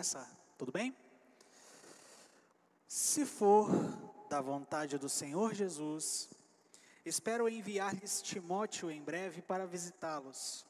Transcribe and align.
começar, 0.00 0.34
tudo 0.56 0.72
bem? 0.72 0.96
Se 2.88 3.26
for 3.26 3.68
da 4.30 4.40
vontade 4.40 4.96
do 4.96 5.10
Senhor 5.10 5.52
Jesus, 5.52 6.30
espero 7.04 7.46
enviar-lhes 7.46 8.22
Timóteo 8.22 8.90
em 8.90 9.02
breve 9.02 9.42
para 9.42 9.66
visitá-los. 9.66 10.64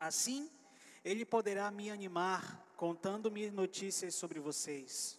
Assim, 0.00 0.50
ele 1.04 1.24
poderá 1.24 1.70
me 1.70 1.92
animar 1.92 2.60
contando-me 2.76 3.52
notícias 3.52 4.16
sobre 4.16 4.40
vocês. 4.40 5.16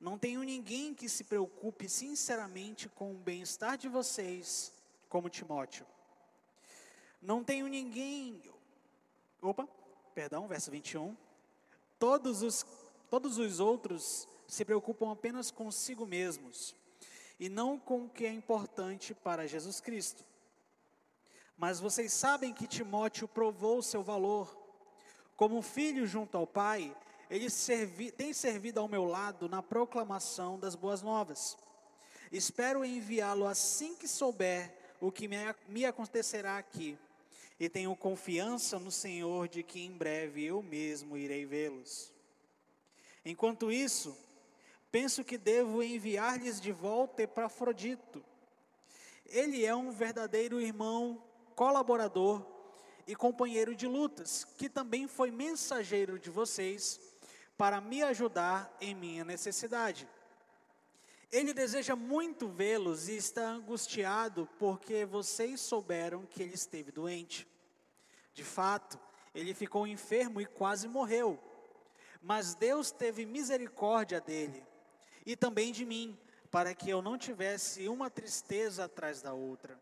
Não 0.00 0.18
tenho 0.18 0.42
ninguém 0.42 0.92
que 0.92 1.08
se 1.08 1.22
preocupe 1.22 1.88
sinceramente 1.88 2.88
com 2.88 3.12
o 3.12 3.18
bem-estar 3.18 3.78
de 3.78 3.88
vocês, 3.88 4.72
como 5.08 5.30
Timóteo. 5.30 5.86
Não 7.22 7.44
tenho 7.44 7.68
ninguém. 7.68 8.42
Opa, 9.40 9.68
perdão, 10.12 10.48
verso 10.48 10.72
21. 10.72 11.29
Todos 12.00 12.42
os, 12.42 12.66
todos 13.10 13.36
os 13.36 13.60
outros 13.60 14.26
se 14.48 14.64
preocupam 14.64 15.12
apenas 15.12 15.50
consigo 15.50 16.06
mesmos 16.06 16.74
e 17.38 17.50
não 17.50 17.78
com 17.78 18.06
o 18.06 18.08
que 18.08 18.24
é 18.24 18.32
importante 18.32 19.12
para 19.12 19.46
Jesus 19.46 19.82
Cristo. 19.82 20.24
Mas 21.58 21.78
vocês 21.78 22.10
sabem 22.10 22.54
que 22.54 22.66
Timóteo 22.66 23.28
provou 23.28 23.82
seu 23.82 24.02
valor. 24.02 24.56
Como 25.36 25.60
filho 25.60 26.06
junto 26.06 26.38
ao 26.38 26.46
Pai, 26.46 26.96
ele 27.28 27.50
servi, 27.50 28.10
tem 28.10 28.32
servido 28.32 28.80
ao 28.80 28.88
meu 28.88 29.04
lado 29.04 29.46
na 29.46 29.62
proclamação 29.62 30.58
das 30.58 30.74
boas 30.74 31.02
novas. 31.02 31.54
Espero 32.32 32.82
enviá-lo 32.82 33.46
assim 33.46 33.94
que 33.94 34.08
souber 34.08 34.74
o 35.02 35.12
que 35.12 35.28
me, 35.28 35.36
me 35.68 35.84
acontecerá 35.84 36.56
aqui. 36.56 36.98
E 37.60 37.68
tenho 37.68 37.94
confiança 37.94 38.78
no 38.78 38.90
Senhor 38.90 39.46
de 39.46 39.62
que 39.62 39.80
em 39.84 39.92
breve 39.92 40.42
eu 40.46 40.62
mesmo 40.62 41.14
irei 41.14 41.44
vê-los. 41.44 42.10
Enquanto 43.22 43.70
isso, 43.70 44.16
penso 44.90 45.22
que 45.22 45.36
devo 45.36 45.82
enviar-lhes 45.82 46.58
de 46.58 46.72
volta 46.72 47.22
Epafrodito. 47.22 48.24
Ele 49.26 49.62
é 49.62 49.76
um 49.76 49.90
verdadeiro 49.90 50.58
irmão, 50.58 51.22
colaborador 51.54 52.42
e 53.06 53.14
companheiro 53.14 53.76
de 53.76 53.86
lutas, 53.86 54.44
que 54.56 54.70
também 54.70 55.06
foi 55.06 55.30
mensageiro 55.30 56.18
de 56.18 56.30
vocês 56.30 56.98
para 57.58 57.78
me 57.78 58.02
ajudar 58.02 58.74
em 58.80 58.94
minha 58.94 59.22
necessidade. 59.22 60.08
Ele 61.30 61.52
deseja 61.52 61.94
muito 61.94 62.48
vê-los 62.48 63.06
e 63.08 63.16
está 63.16 63.50
angustiado 63.50 64.48
porque 64.58 65.04
vocês 65.04 65.60
souberam 65.60 66.24
que 66.24 66.42
ele 66.42 66.54
esteve 66.54 66.90
doente. 66.90 67.49
De 68.40 68.44
fato, 68.44 68.98
ele 69.34 69.52
ficou 69.52 69.86
enfermo 69.86 70.40
e 70.40 70.46
quase 70.46 70.88
morreu. 70.88 71.38
Mas 72.22 72.54
Deus 72.54 72.90
teve 72.90 73.26
misericórdia 73.26 74.18
dele 74.18 74.64
e 75.26 75.36
também 75.36 75.72
de 75.72 75.84
mim, 75.84 76.18
para 76.50 76.74
que 76.74 76.88
eu 76.88 77.02
não 77.02 77.18
tivesse 77.18 77.86
uma 77.86 78.08
tristeza 78.08 78.86
atrás 78.86 79.20
da 79.20 79.34
outra. 79.34 79.78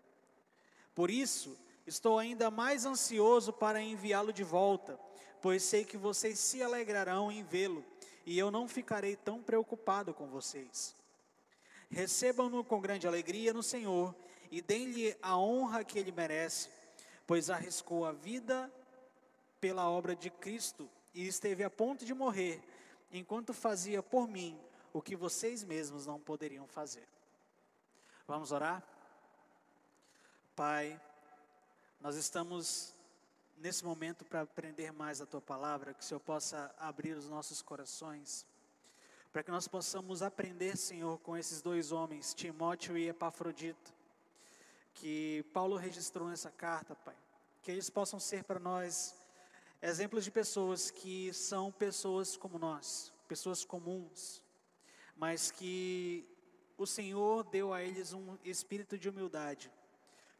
Por 0.93 1.09
isso, 1.09 1.57
estou 1.87 2.19
ainda 2.19 2.51
mais 2.51 2.85
ansioso 2.85 3.53
para 3.53 3.81
enviá-lo 3.81 4.33
de 4.33 4.43
volta 4.43 4.99
pois 5.41 5.63
sei 5.63 5.85
que 5.85 5.97
vocês 5.97 6.39
se 6.39 6.63
alegrarão 6.63 7.31
em 7.31 7.43
vê-lo, 7.43 7.85
e 8.27 8.39
eu 8.39 8.51
não 8.51 8.69
ficarei 8.69 9.17
tão 9.17 9.43
preocupado 9.43 10.13
com 10.13 10.27
vocês. 10.27 10.95
Recebam-no 11.91 12.63
com 12.63 12.81
grande 12.81 13.07
alegria 13.07 13.53
no 13.55 13.63
Senhor 13.63 14.15
e 14.51 14.61
deem-lhe 14.61 15.17
a 15.23 15.39
honra 15.39 15.85
que 15.85 15.99
ele 15.99 16.13
merece, 16.13 16.69
pois 17.29 17.51
arriscou 17.51 18.07
a 18.07 18.13
vida 18.13 18.73
pela 19.61 19.91
obra 19.91 20.17
de 20.17 20.31
Cristo 20.31 20.89
e 21.13 21.27
esteve 21.29 21.63
a 21.63 21.69
ponto 21.69 22.03
de 22.07 22.15
morrer, 22.15 22.65
enquanto 23.13 23.53
fazia 23.53 24.03
por 24.03 24.27
mim 24.27 24.59
o 24.95 25.03
que 25.03 25.15
vocês 25.15 25.63
mesmos 25.63 26.07
não 26.07 26.19
poderiam 26.19 26.67
fazer. 26.67 27.07
Vamos 28.27 28.51
orar? 28.51 28.83
Pai, 30.57 30.99
nós 32.01 32.17
estamos 32.17 32.95
nesse 33.59 33.85
momento 33.85 34.25
para 34.25 34.41
aprender 34.41 34.91
mais 34.91 35.21
a 35.21 35.27
tua 35.27 35.43
palavra, 35.43 35.93
que 35.93 36.01
o 36.01 36.07
Senhor 36.07 36.21
possa 36.21 36.75
abrir 36.79 37.13
os 37.13 37.29
nossos 37.29 37.61
corações, 37.61 38.47
para 39.31 39.43
que 39.43 39.51
nós 39.51 39.69
possamos 39.69 40.23
aprender, 40.23 40.79
Senhor, 40.79 41.19
com 41.19 41.37
esses 41.37 41.61
dois 41.61 41.93
homens, 41.93 42.33
Timóteo 42.33 42.97
e 42.97 43.07
Epafrodito, 43.07 43.98
que 45.01 45.45
Paulo 45.53 45.77
registrou 45.77 46.29
nessa 46.29 46.51
carta, 46.51 46.95
Pai, 46.95 47.17
que 47.63 47.71
eles 47.71 47.89
possam 47.89 48.19
ser 48.19 48.43
para 48.43 48.59
nós 48.59 49.15
exemplos 49.81 50.25
de 50.25 50.31
pessoas 50.31 50.91
que 50.91 51.33
são 51.33 51.71
pessoas 51.71 52.37
como 52.37 52.59
nós, 52.59 53.13
pessoas 53.29 53.65
comuns, 53.65 54.43
mas 55.17 55.53
que 55.53 56.27
o 56.77 56.87
Senhor 56.87 57.45
deu 57.45 57.73
a 57.73 57.83
eles 57.83 58.13
um 58.13 58.37
espírito 58.45 58.99
de 58.99 59.09
humildade, 59.09 59.71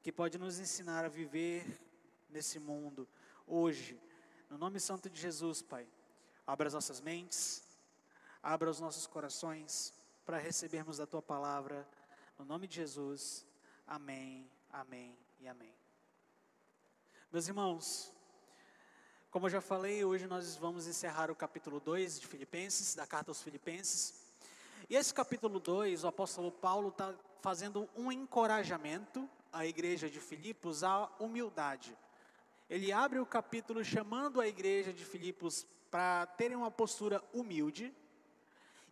que 0.03 0.11
pode 0.11 0.39
nos 0.39 0.59
ensinar 0.59 1.05
a 1.05 1.09
viver 1.09 1.81
nesse 2.29 2.59
mundo, 2.59 3.09
hoje. 3.47 4.01
No 4.51 4.59
nome 4.59 4.81
santo 4.81 5.09
de 5.09 5.21
Jesus, 5.21 5.63
Pai, 5.63 5.87
abra 6.47 6.67
as 6.67 6.75
nossas 6.75 7.01
mentes, 7.01 7.63
abra 8.43 8.71
os 8.71 8.81
nossos 8.81 9.07
corações 9.07 9.95
para 10.25 10.39
recebermos 10.39 10.99
a 10.99 11.07
Tua 11.07 11.23
palavra. 11.23 11.87
No 12.39 12.45
nome 12.45 12.67
de 12.67 12.77
Jesus, 12.77 13.47
amém, 13.89 14.49
amém 14.71 15.19
e 15.41 15.49
amém. 15.49 15.75
Meus 17.33 17.49
irmãos, 17.49 18.13
como 19.31 19.47
eu 19.47 19.51
já 19.51 19.61
falei, 19.61 20.05
hoje 20.05 20.29
nós 20.29 20.55
vamos 20.55 20.87
encerrar 20.87 21.31
o 21.31 21.35
capítulo 21.35 21.81
2 21.81 22.21
de 22.21 22.27
Filipenses, 22.29 22.95
da 22.95 23.07
carta 23.07 23.33
aos 23.33 23.43
Filipenses. 23.43 24.23
E 24.89 24.95
esse 24.95 25.13
capítulo 25.13 25.59
2, 25.59 26.05
o 26.05 26.07
apóstolo 26.07 26.53
Paulo 26.53 26.91
está 26.91 27.13
fazendo 27.41 27.89
um 27.97 28.13
encorajamento 28.13 29.29
à 29.53 29.67
igreja 29.67 30.09
de 30.09 30.21
Filipos 30.21 30.85
à 30.85 31.11
humildade 31.19 31.97
ele 32.69 32.93
abre 32.93 33.19
o 33.19 33.25
capítulo 33.25 33.83
chamando 33.83 34.41
a 34.41 34.47
igreja 34.47 34.93
de 34.93 35.03
Filipos 35.03 35.67
para 35.91 36.27
terem 36.27 36.55
uma 36.55 36.71
postura 36.71 37.23
humilde. 37.33 37.95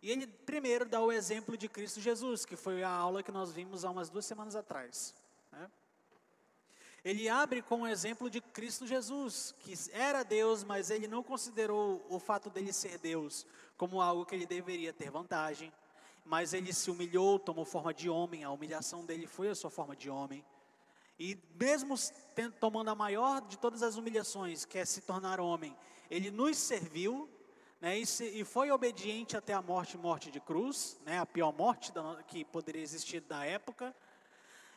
E 0.01 0.11
ele 0.11 0.27
primeiro 0.27 0.85
dá 0.85 1.01
o 1.01 1.11
exemplo 1.11 1.57
de 1.57 1.67
Cristo 1.67 1.99
Jesus, 1.99 2.45
que 2.45 2.55
foi 2.55 2.83
a 2.83 2.89
aula 2.89 3.23
que 3.23 3.31
nós 3.31 3.51
vimos 3.51 3.83
há 3.83 3.89
umas 3.89 4.09
duas 4.09 4.25
semanas 4.25 4.55
atrás. 4.55 5.15
Né? 5.51 5.69
Ele 7.03 7.29
abre 7.29 7.61
com 7.61 7.81
o 7.81 7.87
exemplo 7.87 8.29
de 8.29 8.41
Cristo 8.41 8.85
Jesus, 8.85 9.55
que 9.59 9.73
era 9.91 10.23
Deus, 10.23 10.63
mas 10.63 10.89
ele 10.89 11.07
não 11.07 11.23
considerou 11.23 12.05
o 12.09 12.19
fato 12.19 12.49
dele 12.49 12.73
ser 12.73 12.97
Deus 12.97 13.45
como 13.77 14.01
algo 14.01 14.25
que 14.25 14.35
ele 14.35 14.45
deveria 14.45 14.91
ter 14.91 15.09
vantagem. 15.09 15.71
Mas 16.25 16.53
ele 16.53 16.73
se 16.73 16.91
humilhou, 16.91 17.39
tomou 17.39 17.63
forma 17.63 17.93
de 17.93 18.09
homem, 18.09 18.43
a 18.43 18.51
humilhação 18.51 19.05
dele 19.05 19.25
foi 19.25 19.47
a 19.47 19.55
sua 19.55 19.69
forma 19.69 19.95
de 19.95 20.09
homem. 20.09 20.43
E 21.19 21.37
mesmo 21.59 21.95
tomando 22.59 22.89
a 22.89 22.95
maior 22.95 23.41
de 23.41 23.57
todas 23.57 23.81
as 23.81 23.95
humilhações, 23.95 24.65
que 24.65 24.77
é 24.77 24.85
se 24.85 25.01
tornar 25.01 25.39
homem, 25.39 25.75
ele 26.11 26.29
nos 26.29 26.57
serviu, 26.57 27.29
né, 27.79 27.97
e, 27.97 28.05
se, 28.05 28.25
e, 28.25 28.43
foi 28.43 28.71
obediente 28.71 29.37
até 29.37 29.53
a 29.53 29.61
morte, 29.61 29.97
morte 29.97 30.31
de 30.31 30.39
cruz, 30.39 30.99
né, 31.05 31.19
a 31.19 31.25
pior 31.25 31.53
morte 31.53 31.91
da, 31.91 32.23
que 32.23 32.43
poderia 32.43 32.81
existir 32.81 33.21
da 33.21 33.45
época. 33.45 33.95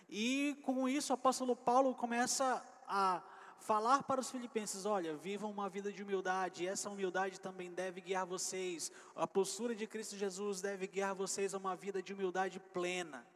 E 0.09 0.57
com 0.63 0.89
isso 0.89 1.13
o 1.13 1.15
apóstolo 1.15 1.57
Paulo 1.57 1.95
começa 1.95 2.63
a 2.87 3.23
falar 3.59 4.03
para 4.03 4.21
os 4.21 4.31
filipenses: 4.31 4.85
olha, 4.85 5.17
vivam 5.17 5.51
uma 5.51 5.69
vida 5.69 5.91
de 5.91 6.03
humildade, 6.03 6.65
e 6.65 6.69
essa 6.69 6.91
humildade 6.91 7.41
também 7.41 7.71
deve 7.73 8.03
guiar 8.03 8.27
vocês, 8.27 8.93
a 9.17 9.27
postura 9.27 9.75
de 9.75 9.87
Cristo 9.87 10.17
Jesus 10.17 10.61
deve 10.61 10.87
guiar 10.87 11.15
vocês 11.15 11.55
a 11.55 11.59
uma 11.59 11.75
vida 11.75 12.03
de 12.03 12.13
humildade 12.13 12.61
plena. 12.73 13.27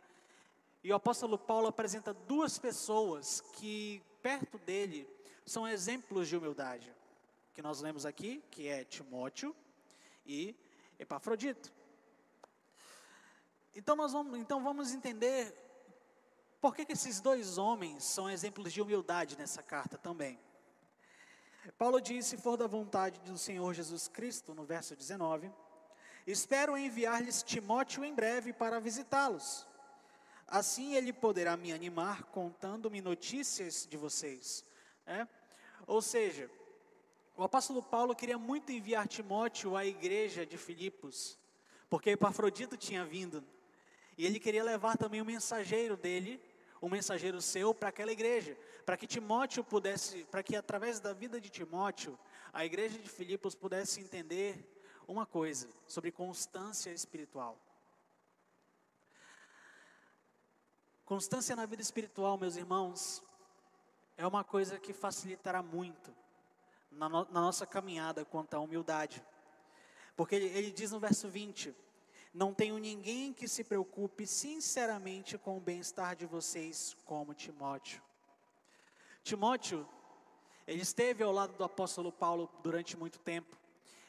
E 0.83 0.93
o 0.93 0.95
apóstolo 0.95 1.39
Paulo 1.39 1.69
apresenta 1.69 2.13
duas 2.13 2.59
pessoas 2.59 3.41
que, 3.55 4.03
perto 4.21 4.59
dele, 4.59 5.09
são 5.47 5.67
exemplos 5.67 6.29
de 6.29 6.37
humildade. 6.37 6.93
Que 7.55 7.63
nós 7.63 7.81
lemos 7.81 8.05
aqui, 8.05 8.43
que 8.51 8.69
é 8.69 8.85
Timóteo 8.85 9.57
e 10.25 10.57
Epafrodito. 10.99 11.73
Então, 13.75 13.97
nós 13.97 14.13
vamos, 14.13 14.39
então 14.39 14.63
vamos 14.63 14.93
entender 14.93 15.53
por 16.61 16.75
que, 16.75 16.85
que 16.85 16.93
esses 16.93 17.21
dois 17.21 17.59
homens 17.59 18.05
são 18.05 18.31
exemplos 18.31 18.73
de 18.73 18.81
humildade 18.81 19.37
nessa 19.37 19.63
carta 19.63 19.99
também. 19.99 20.39
Paulo 21.77 22.01
diz: 22.01 22.27
se 22.27 22.37
for 22.37 22.57
da 22.57 22.67
vontade 22.67 23.21
do 23.21 23.37
Senhor 23.37 23.75
Jesus 23.75 24.09
Cristo, 24.09 24.55
no 24.55 24.65
verso 24.65 24.95
19, 24.95 25.51
espero 26.27 26.77
enviar-lhes 26.77 27.43
Timóteo 27.43 28.05
em 28.05 28.15
breve 28.15 28.53
para 28.53 28.81
visitá-los 28.81 29.67
Assim 30.47 30.95
ele 30.95 31.13
poderá 31.13 31.57
me 31.57 31.73
animar 31.73 32.25
contando-me 32.25 33.01
notícias 33.01 33.87
de 33.89 33.97
vocês. 33.97 34.65
É? 35.07 35.27
Ou 35.87 36.01
seja, 36.01 36.51
o 37.37 37.43
apóstolo 37.43 37.83
Paulo 37.83 38.15
queria 38.15 38.39
muito 38.39 38.71
enviar 38.71 39.09
Timóteo 39.09 39.77
à 39.77 39.85
igreja 39.85 40.47
de 40.47 40.57
Filipos, 40.57 41.37
porque 41.91 42.11
Epafrodito 42.11 42.77
tinha 42.77 43.05
vindo. 43.05 43.45
E 44.17 44.25
ele 44.25 44.39
queria 44.39 44.63
levar 44.63 44.97
também 44.97 45.21
o 45.21 45.25
mensageiro 45.25 45.97
dele, 45.97 46.41
um 46.81 46.89
mensageiro 46.89 47.43
seu, 47.43 47.75
para 47.75 47.89
aquela 47.89 48.13
igreja, 48.13 48.57
para 48.87 48.97
que 48.97 49.07
Timóteo 49.07 49.65
pudesse, 49.65 50.25
para 50.25 50.43
que 50.45 50.55
através 50.55 51.01
da 51.01 51.13
vida 51.13 51.41
de 51.41 51.51
Timóteo, 51.51 52.17
a 52.53 52.65
igreja 52.65 52.99
de 52.99 53.09
Filipos 53.09 53.55
pudesse 53.55 54.01
entender 54.01 54.71
uma 55.09 55.27
coisa, 55.27 55.69
sobre 55.89 56.13
constância 56.13 56.91
espiritual. 56.91 57.59
Constância 61.05 61.57
na 61.57 61.67
vida 61.67 61.83
espiritual, 61.83 62.39
meus 62.39 62.57
irmãos, 62.57 63.23
é 64.17 64.25
uma 64.25 64.45
coisa 64.45 64.79
que 64.79 64.93
facilitará 64.93 65.63
muito 65.63 66.24
na, 66.97 67.09
no, 67.09 67.25
na 67.27 67.41
nossa 67.41 67.67
caminhada 67.67 68.25
quanto 68.25 68.55
à 68.55 68.61
humildade. 68.61 69.25
Porque 70.17 70.35
ele, 70.35 70.47
ele 70.47 70.71
diz 70.71 70.93
no 70.93 71.01
verso 71.01 71.29
20: 71.29 71.75
Não 72.33 72.55
tenho 72.55 72.79
ninguém 72.79 73.33
que 73.33 73.49
se 73.49 73.65
preocupe 73.65 74.27
sinceramente 74.27 75.37
com 75.37 75.57
o 75.57 75.61
bem-estar 75.61 76.17
de 76.17 76.27
vocês, 76.27 76.97
como 77.05 77.35
Timóteo. 77.35 78.03
Timóteo, 79.23 79.89
ele 80.67 80.83
esteve 80.83 81.23
ao 81.23 81.33
lado 81.33 81.57
do 81.57 81.65
apóstolo 81.65 82.13
Paulo 82.13 82.51
durante 82.63 82.97
muito 82.97 83.19
tempo. 83.19 83.57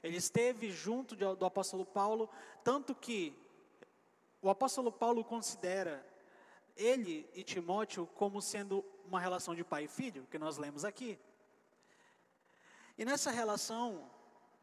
Ele 0.03 0.17
esteve 0.17 0.69
junto 0.69 1.15
de, 1.15 1.23
do 1.35 1.45
apóstolo 1.45 1.85
Paulo, 1.85 2.29
tanto 2.63 2.93
que 2.93 3.33
o 4.41 4.49
apóstolo 4.49 4.91
Paulo 4.91 5.23
considera 5.23 6.05
ele 6.75 7.27
e 7.33 7.43
Timóteo 7.43 8.05
como 8.13 8.41
sendo 8.41 8.85
uma 9.05 9.19
relação 9.19 9.55
de 9.55 9.63
pai 9.63 9.85
e 9.85 9.87
filho, 9.87 10.27
que 10.29 10.37
nós 10.37 10.57
lemos 10.57 10.85
aqui. 10.85 11.17
E 12.97 13.03
nessa 13.03 13.31
relação, 13.31 14.09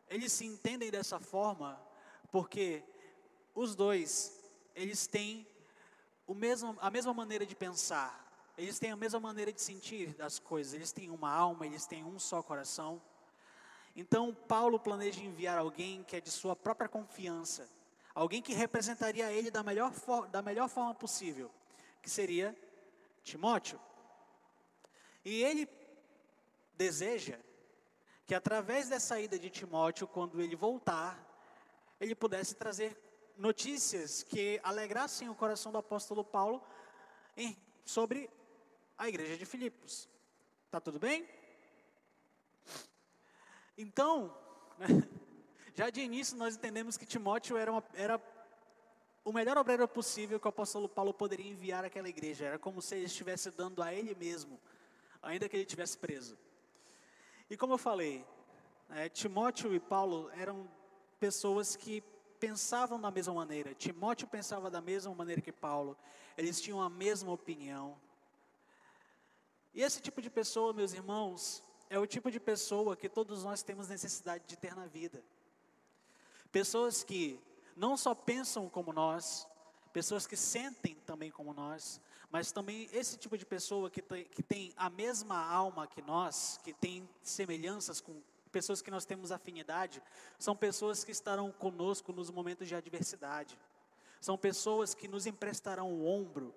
eles 0.09 0.33
se 0.33 0.47
entendem 0.47 0.91
dessa 0.91 1.21
forma 1.21 1.81
porque 2.31 2.83
os 3.55 3.75
dois, 3.75 4.41
eles 4.75 5.07
têm 5.07 5.47
o 6.27 6.35
mesmo, 6.35 6.77
a 6.81 6.91
mesma 6.91 7.13
maneira 7.13 7.45
de 7.45 7.55
pensar, 7.55 8.23
eles 8.57 8.79
têm 8.79 8.91
a 8.91 8.97
mesma 8.97 9.21
maneira 9.21 9.53
de 9.53 9.61
sentir 9.61 10.17
as 10.19 10.39
coisas, 10.39 10.73
eles 10.73 10.93
têm 10.93 11.11
uma 11.11 11.31
alma, 11.31 11.67
eles 11.67 11.87
têm 11.87 12.05
um 12.05 12.19
só 12.19 12.43
coração. 12.43 13.01
Então, 13.95 14.35
Paulo 14.35 14.79
planeja 14.81 15.21
enviar 15.23 15.59
alguém 15.59 16.03
que 16.05 16.17
é 16.17 16.21
de 16.21 16.31
sua 16.31 16.57
própria 16.57 16.89
confiança, 16.89 17.69
alguém 18.15 18.41
que 18.41 18.55
representaria 18.55 19.31
ele 19.31 19.51
da 19.51 19.63
melhor, 19.63 19.93
da 20.31 20.41
melhor 20.41 20.69
forma 20.69 20.95
possível 20.95 21.51
que 22.01 22.11
seria 22.11 22.57
Timóteo. 23.23 23.79
E 25.25 25.43
ele 25.45 25.69
deseja 26.75 27.39
que 28.27 28.35
através 28.35 28.89
dessa 28.89 29.21
ida 29.21 29.39
de 29.39 29.51
Timóteo, 29.51 30.07
quando 30.07 30.41
ele 30.41 30.57
voltar, 30.57 31.19
ele 32.01 32.15
pudesse 32.15 32.55
trazer 32.55 32.97
notícias 33.37 34.23
que 34.23 34.61
alegrassem 34.63 35.29
o 35.29 35.35
coração 35.35 35.73
do 35.73 35.79
apóstolo 35.79 36.25
Paulo 36.25 36.63
em, 37.37 37.57
sobre 37.85 38.31
a 38.97 39.09
igreja 39.09 39.37
de 39.37 39.45
Filipos. 39.45 40.09
Tá 40.71 40.81
tudo 40.81 40.99
bem? 40.99 41.29
Então, 43.77 44.37
já 45.75 45.91
de 45.91 46.01
início 46.01 46.37
nós 46.37 46.57
entendemos 46.57 46.97
que 46.97 47.07
Timóteo 47.07 47.57
era, 47.57 47.73
uma, 47.73 47.85
era 47.95 48.21
o 49.25 49.33
melhor 49.33 49.57
obreiro 49.57 49.87
possível 49.89 50.39
que 50.39 50.47
o 50.47 50.51
apóstolo 50.51 50.89
Paulo 50.89 51.13
poderia 51.13 51.51
enviar 51.51 51.85
àquela 51.85 52.09
igreja. 52.09 52.45
Era 52.45 52.59
como 52.59 52.81
se 52.81 52.95
ele 52.95 53.07
estivesse 53.07 53.51
dando 53.51 53.83
a 53.83 53.93
ele 53.93 54.15
mesmo, 54.15 54.61
ainda 55.23 55.49
que 55.49 55.57
ele 55.57 55.65
estivesse 55.65 55.97
preso. 55.99 56.39
E 57.53 57.57
como 57.59 57.75
eu 57.75 57.79
falei, 57.79 58.25
é, 58.89 59.11
Timóteo 59.11 59.75
e 59.75 59.79
Paulo 59.79 60.31
eram 60.31 60.67
pessoas 61.21 61.77
que 61.77 62.01
pensavam 62.41 62.99
da 62.99 63.11
mesma 63.11 63.35
maneira. 63.35 63.75
Timóteo 63.75 64.27
pensava 64.27 64.71
da 64.71 64.81
mesma 64.81 65.15
maneira 65.15 65.43
que 65.43 65.53
Paulo. 65.53 65.95
Eles 66.35 66.63
tinham 66.63 66.81
a 66.81 66.89
mesma 66.89 67.31
opinião. 67.31 68.01
E 69.75 69.83
esse 69.83 70.01
tipo 70.01 70.23
de 70.23 70.31
pessoa, 70.31 70.73
meus 70.73 70.95
irmãos, 70.95 71.63
é 71.91 71.99
o 71.99 72.07
tipo 72.07 72.31
de 72.31 72.41
pessoa 72.41 72.97
que 72.97 73.07
todos 73.07 73.45
nós 73.45 73.63
temos 73.63 73.87
necessidade 73.87 74.45
de 74.47 74.57
ter 74.57 74.75
na 74.75 74.87
vida. 74.87 75.23
Pessoas 76.51 77.05
que 77.05 77.39
não 77.77 77.99
só 77.99 78.15
pensam 78.15 78.67
como 78.67 78.95
nós, 78.95 79.47
pessoas 79.93 80.27
que 80.27 80.39
sentem 80.39 80.95
também 81.05 81.31
como 81.31 81.53
nós, 81.53 82.01
mas 82.33 82.51
também 82.51 82.89
esse 82.95 83.19
tipo 83.19 83.37
de 83.37 83.45
pessoa 83.45 83.91
que 83.91 84.01
tem, 84.01 84.25
que 84.25 84.43
tem 84.43 84.73
a 84.75 84.89
mesma 84.89 85.37
alma 85.37 85.87
que 85.87 86.01
nós, 86.01 86.59
que 86.65 86.73
tem 86.73 87.07
semelhanças 87.23 88.01
com 88.01 88.23
pessoas 88.51 88.81
que 88.81 88.91
nós 88.91 89.05
temos 89.05 89.31
afinidade, 89.31 90.03
são 90.39 90.57
pessoas 90.57 91.05
que 91.05 91.13
estarão 91.13 91.53
conosco 91.53 92.11
nos 92.11 92.31
momentos 92.31 92.67
de 92.67 92.75
adversidade. 92.75 93.59
São 94.19 94.39
pessoas 94.39 94.95
que 94.95 95.07
nos 95.07 95.27
emprestarão 95.27 95.93
o 95.93 96.07
ombro 96.07 96.55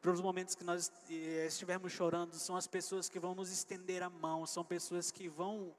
para 0.00 0.12
os 0.12 0.20
momentos 0.20 0.54
que 0.54 0.64
nós 0.64 0.92
eh, 1.10 1.46
estivermos 1.46 1.92
chorando, 1.92 2.34
são 2.34 2.56
as 2.56 2.66
pessoas 2.66 3.08
que 3.08 3.18
vão 3.18 3.34
nos 3.34 3.50
estender 3.50 4.02
a 4.02 4.10
mão, 4.10 4.46
são 4.46 4.64
pessoas 4.64 5.10
que 5.10 5.28
vão 5.28 5.74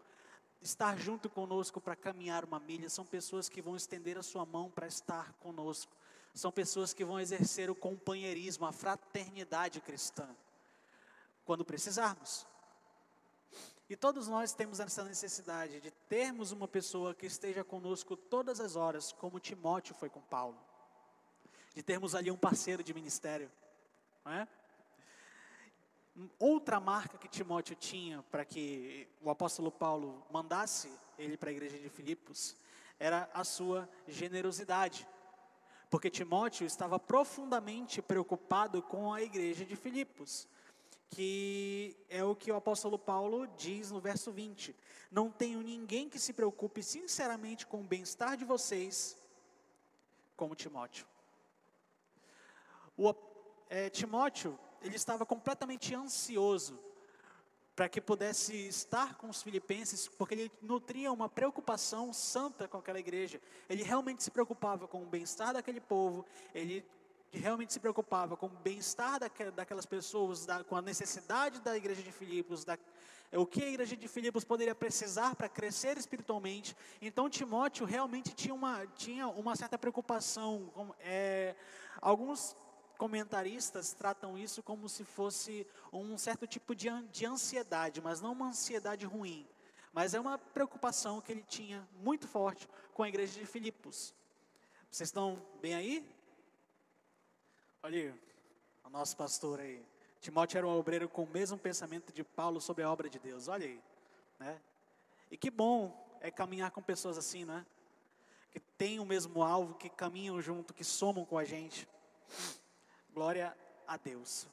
estar 0.62 0.98
junto 0.98 1.30
conosco 1.30 1.80
para 1.80 1.96
caminhar 1.96 2.44
uma 2.46 2.60
milha, 2.60 2.90
são 2.90 3.06
pessoas 3.06 3.48
que 3.50 3.62
vão 3.62 3.76
estender 3.76 4.18
a 4.18 4.24
sua 4.24 4.46
mão 4.46 4.70
para 4.70 4.88
estar 4.88 5.34
conosco, 5.34 5.92
são 6.38 6.52
pessoas 6.52 6.94
que 6.94 7.04
vão 7.04 7.20
exercer 7.20 7.70
o 7.70 7.76
companheirismo, 7.76 8.66
a 8.66 8.72
fraternidade 8.72 9.82
cristã, 9.82 10.28
quando 11.44 11.66
precisarmos. 11.66 12.46
E 13.90 13.96
todos 13.96 14.28
nós 14.28 14.54
temos 14.54 14.80
essa 14.80 15.04
necessidade 15.04 15.80
de 15.80 15.92
termos 16.10 16.52
uma 16.52 16.68
pessoa 16.68 17.16
que 17.16 17.26
esteja 17.26 17.64
conosco 17.64 18.18
todas 18.18 18.60
as 18.60 18.76
horas, 18.76 19.14
como 19.14 19.40
Timóteo 19.40 19.96
foi 19.96 20.10
com 20.10 20.22
Paulo, 20.22 20.60
de 21.74 21.82
termos 21.82 22.14
ali 22.14 22.30
um 22.30 22.38
parceiro 22.38 22.84
de 22.84 22.94
ministério, 22.94 23.52
não 24.24 24.34
é? 24.34 24.48
Outra 26.40 26.80
marca 26.80 27.18
que 27.18 27.28
Timóteo 27.28 27.76
tinha 27.76 28.24
para 28.24 28.44
que 28.44 29.08
o 29.22 29.30
apóstolo 29.30 29.72
Paulo 29.72 30.26
mandasse 30.32 30.92
ele 31.18 31.38
para 31.38 31.50
a 31.50 31.54
igreja 31.54 31.78
de 31.78 31.90
Filipos 31.90 32.56
era 33.00 33.30
a 33.34 33.44
sua 33.44 33.88
generosidade. 34.08 35.08
Porque 35.90 36.10
Timóteo 36.10 36.66
estava 36.66 37.00
profundamente 37.00 38.02
preocupado 38.02 38.82
com 38.82 39.14
a 39.14 39.22
igreja 39.22 39.64
de 39.66 39.76
Filipos, 39.76 40.48
que 41.10 41.96
é 42.10 42.24
o 42.24 42.36
que 42.36 42.52
o 42.52 42.56
apóstolo 42.56 43.00
Paulo 43.00 43.48
diz 43.58 43.92
no 43.92 44.02
verso 44.02 44.32
20: 44.32 44.76
Não 45.10 45.32
tenho 45.32 45.62
ninguém 45.62 46.10
que 46.10 46.20
se 46.20 46.34
preocupe 46.34 46.84
sinceramente 46.84 47.66
com 47.66 47.82
o 47.82 47.86
bem-estar 47.86 48.36
de 48.36 48.44
vocês, 48.44 49.18
como 50.36 50.56
Timóteo. 50.56 51.06
O, 52.98 53.14
é, 53.70 53.90
Timóteo 53.90 54.60
ele 54.82 54.96
estava 54.96 55.26
completamente 55.26 55.96
ansioso 55.96 56.80
para 57.78 57.88
que 57.88 58.02
pudesse 58.02 58.56
estar 58.68 59.14
com 59.18 59.30
os 59.30 59.44
filipenses, 59.44 60.08
porque 60.08 60.34
ele 60.34 60.52
nutria 60.64 61.12
uma 61.12 61.30
preocupação 61.30 62.12
santa 62.12 62.68
com 62.68 62.80
aquela 62.80 63.00
igreja. 63.00 63.40
Ele 63.70 63.84
realmente 63.84 64.24
se 64.24 64.32
preocupava 64.32 64.88
com 64.88 65.04
o 65.04 65.06
bem-estar 65.06 65.54
daquele 65.54 65.80
povo, 65.80 66.26
ele 66.56 66.84
realmente 67.32 67.72
se 67.72 67.80
preocupava 67.80 68.36
com 68.36 68.48
o 68.48 68.50
bem-estar 68.50 69.20
daquelas 69.54 69.86
pessoas, 69.86 70.48
com 70.68 70.76
a 70.76 70.82
necessidade 70.82 71.60
da 71.62 71.78
igreja 71.78 72.02
de 72.02 72.12
Filipos, 72.12 72.66
da, 72.66 72.80
o 73.34 73.46
que 73.46 73.64
a 73.64 73.70
igreja 73.70 73.96
de 73.96 74.08
Filipos 74.08 74.44
poderia 74.44 74.74
precisar 74.74 75.36
para 75.36 75.48
crescer 75.48 76.00
espiritualmente. 76.00 76.76
Então 77.00 77.30
Timóteo 77.30 77.86
realmente 77.86 78.34
tinha 78.34 78.56
uma, 78.56 78.88
tinha 78.88 79.28
uma 79.28 79.56
certa 79.56 79.78
preocupação. 79.78 80.72
Com, 80.74 80.96
é, 81.00 81.56
alguns 82.02 82.56
comentaristas 82.98 83.94
tratam 83.94 84.38
isso 84.38 84.62
como 84.62 84.90
se 84.90 85.04
fosse 85.04 85.66
um 85.94 86.18
certo 86.18 86.46
tipo 86.46 86.76
de, 86.76 86.90
de 87.12 87.26
ansiedade, 87.26 88.02
mas 88.02 88.20
não 88.20 88.34
uma 88.34 88.48
ansiedade 88.48 89.06
ruim. 89.06 89.48
Mas 89.94 90.14
é 90.14 90.20
uma 90.20 90.38
preocupação 90.38 91.22
que 91.22 91.32
ele 91.32 91.44
tinha 91.44 91.88
muito 92.02 92.28
forte 92.28 92.68
com 92.94 93.04
a 93.04 93.10
igreja 93.10 93.40
de 93.40 93.46
Filipos. 93.46 94.14
Vocês 94.92 95.10
estão 95.10 95.42
bem 95.62 95.76
aí? 95.76 96.18
Olha 97.84 98.00
aí, 98.00 98.14
o 98.84 98.90
nosso 98.90 99.16
pastor 99.16 99.60
aí. 99.60 99.86
Timóteo 100.20 100.58
era 100.58 100.68
um 100.68 100.78
obreiro 100.78 101.08
com 101.08 101.24
o 101.24 101.30
mesmo 101.30 101.58
pensamento 101.58 102.12
de 102.12 102.24
Paulo 102.24 102.60
sobre 102.60 102.84
a 102.84 102.92
obra 102.92 103.10
de 103.10 103.20
Deus. 103.20 103.48
Olha 103.48 103.66
aí, 103.66 103.82
né? 104.40 104.60
E 105.30 105.38
que 105.38 105.50
bom 105.50 105.96
é 106.20 106.32
caminhar 106.32 106.72
com 106.72 106.82
pessoas 106.82 107.18
assim, 107.18 107.46
né? 107.46 107.66
Que 108.52 108.60
têm 108.60 109.00
o 109.00 109.06
mesmo 109.06 109.44
alvo, 109.44 109.76
que 109.76 109.90
caminham 109.90 110.42
junto, 110.42 110.74
que 110.74 110.84
somam 110.84 111.24
com 111.26 111.38
a 111.38 111.46
gente. 111.46 111.88
Glória 113.18 113.58
a 113.88 113.98
Deus. 113.98 114.48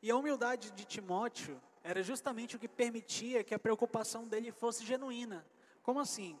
E 0.00 0.08
a 0.08 0.16
humildade 0.16 0.70
de 0.70 0.84
Timóteo 0.84 1.60
era 1.82 2.00
justamente 2.00 2.54
o 2.54 2.60
que 2.60 2.68
permitia 2.68 3.42
que 3.42 3.52
a 3.52 3.58
preocupação 3.58 4.28
dele 4.28 4.52
fosse 4.52 4.86
genuína. 4.86 5.44
Como 5.82 5.98
assim? 5.98 6.38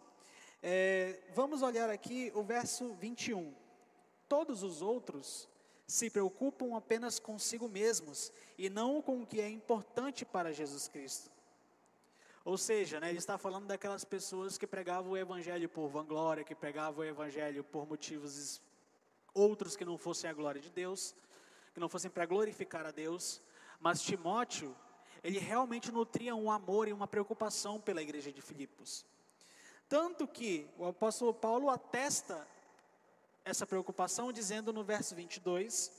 É, 0.62 1.18
vamos 1.34 1.62
olhar 1.62 1.90
aqui 1.90 2.30
o 2.32 2.44
verso 2.44 2.94
21. 2.94 3.52
Todos 4.28 4.62
os 4.62 4.82
outros 4.82 5.48
se 5.84 6.08
preocupam 6.08 6.76
apenas 6.76 7.18
consigo 7.18 7.68
mesmos 7.68 8.32
e 8.56 8.70
não 8.70 9.02
com 9.02 9.22
o 9.22 9.26
que 9.26 9.40
é 9.40 9.50
importante 9.50 10.24
para 10.24 10.52
Jesus 10.52 10.86
Cristo. 10.86 11.28
Ou 12.44 12.56
seja, 12.56 13.00
né, 13.00 13.08
ele 13.08 13.18
está 13.18 13.36
falando 13.36 13.66
daquelas 13.66 14.04
pessoas 14.04 14.56
que 14.56 14.64
pregavam 14.68 15.10
o 15.10 15.16
evangelho 15.16 15.68
por 15.68 15.88
vanglória, 15.88 16.44
que 16.44 16.54
pregavam 16.54 17.00
o 17.00 17.04
evangelho 17.04 17.64
por 17.64 17.84
motivos 17.88 18.62
outros 19.36 19.76
que 19.76 19.84
não 19.84 19.98
fossem 19.98 20.28
a 20.28 20.32
glória 20.32 20.60
de 20.60 20.70
Deus, 20.70 21.14
que 21.74 21.80
não 21.80 21.88
fossem 21.88 22.10
para 22.10 22.24
glorificar 22.24 22.86
a 22.86 22.90
Deus, 22.90 23.40
mas 23.78 24.00
Timóteo, 24.00 24.74
ele 25.22 25.38
realmente 25.38 25.92
nutria 25.92 26.34
um 26.34 26.50
amor 26.50 26.88
e 26.88 26.92
uma 26.92 27.06
preocupação 27.06 27.80
pela 27.80 28.02
igreja 28.02 28.32
de 28.32 28.40
Filipos. 28.40 29.04
Tanto 29.88 30.26
que 30.26 30.68
o 30.78 30.86
apóstolo 30.86 31.34
Paulo 31.34 31.68
atesta 31.68 32.46
essa 33.44 33.66
preocupação 33.66 34.32
dizendo 34.32 34.72
no 34.72 34.82
verso 34.82 35.14
22: 35.14 35.92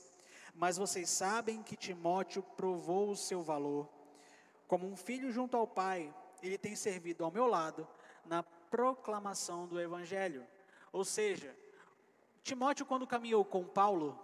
Mas 0.54 0.76
vocês 0.76 1.08
sabem 1.08 1.62
que 1.62 1.76
Timóteo 1.76 2.42
provou 2.42 3.10
o 3.10 3.16
seu 3.16 3.42
valor. 3.42 3.88
Como 4.66 4.86
um 4.86 4.96
filho 4.96 5.32
junto 5.32 5.56
ao 5.56 5.66
pai, 5.66 6.14
ele 6.42 6.58
tem 6.58 6.76
servido 6.76 7.24
ao 7.24 7.30
meu 7.30 7.46
lado 7.46 7.88
na 8.26 8.42
proclamação 8.42 9.66
do 9.66 9.80
evangelho. 9.80 10.46
Ou 10.92 11.04
seja, 11.04 11.56
Timóteo, 12.48 12.86
quando 12.86 13.06
caminhou 13.06 13.44
com 13.44 13.62
Paulo, 13.62 14.18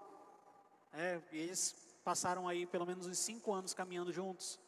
é, 0.94 1.20
eles 1.30 1.76
passaram 2.02 2.48
aí 2.48 2.64
pelo 2.64 2.86
menos 2.86 3.06
uns 3.06 3.18
cinco 3.18 3.52
anos 3.52 3.74
caminhando 3.74 4.10
juntos. 4.14 4.58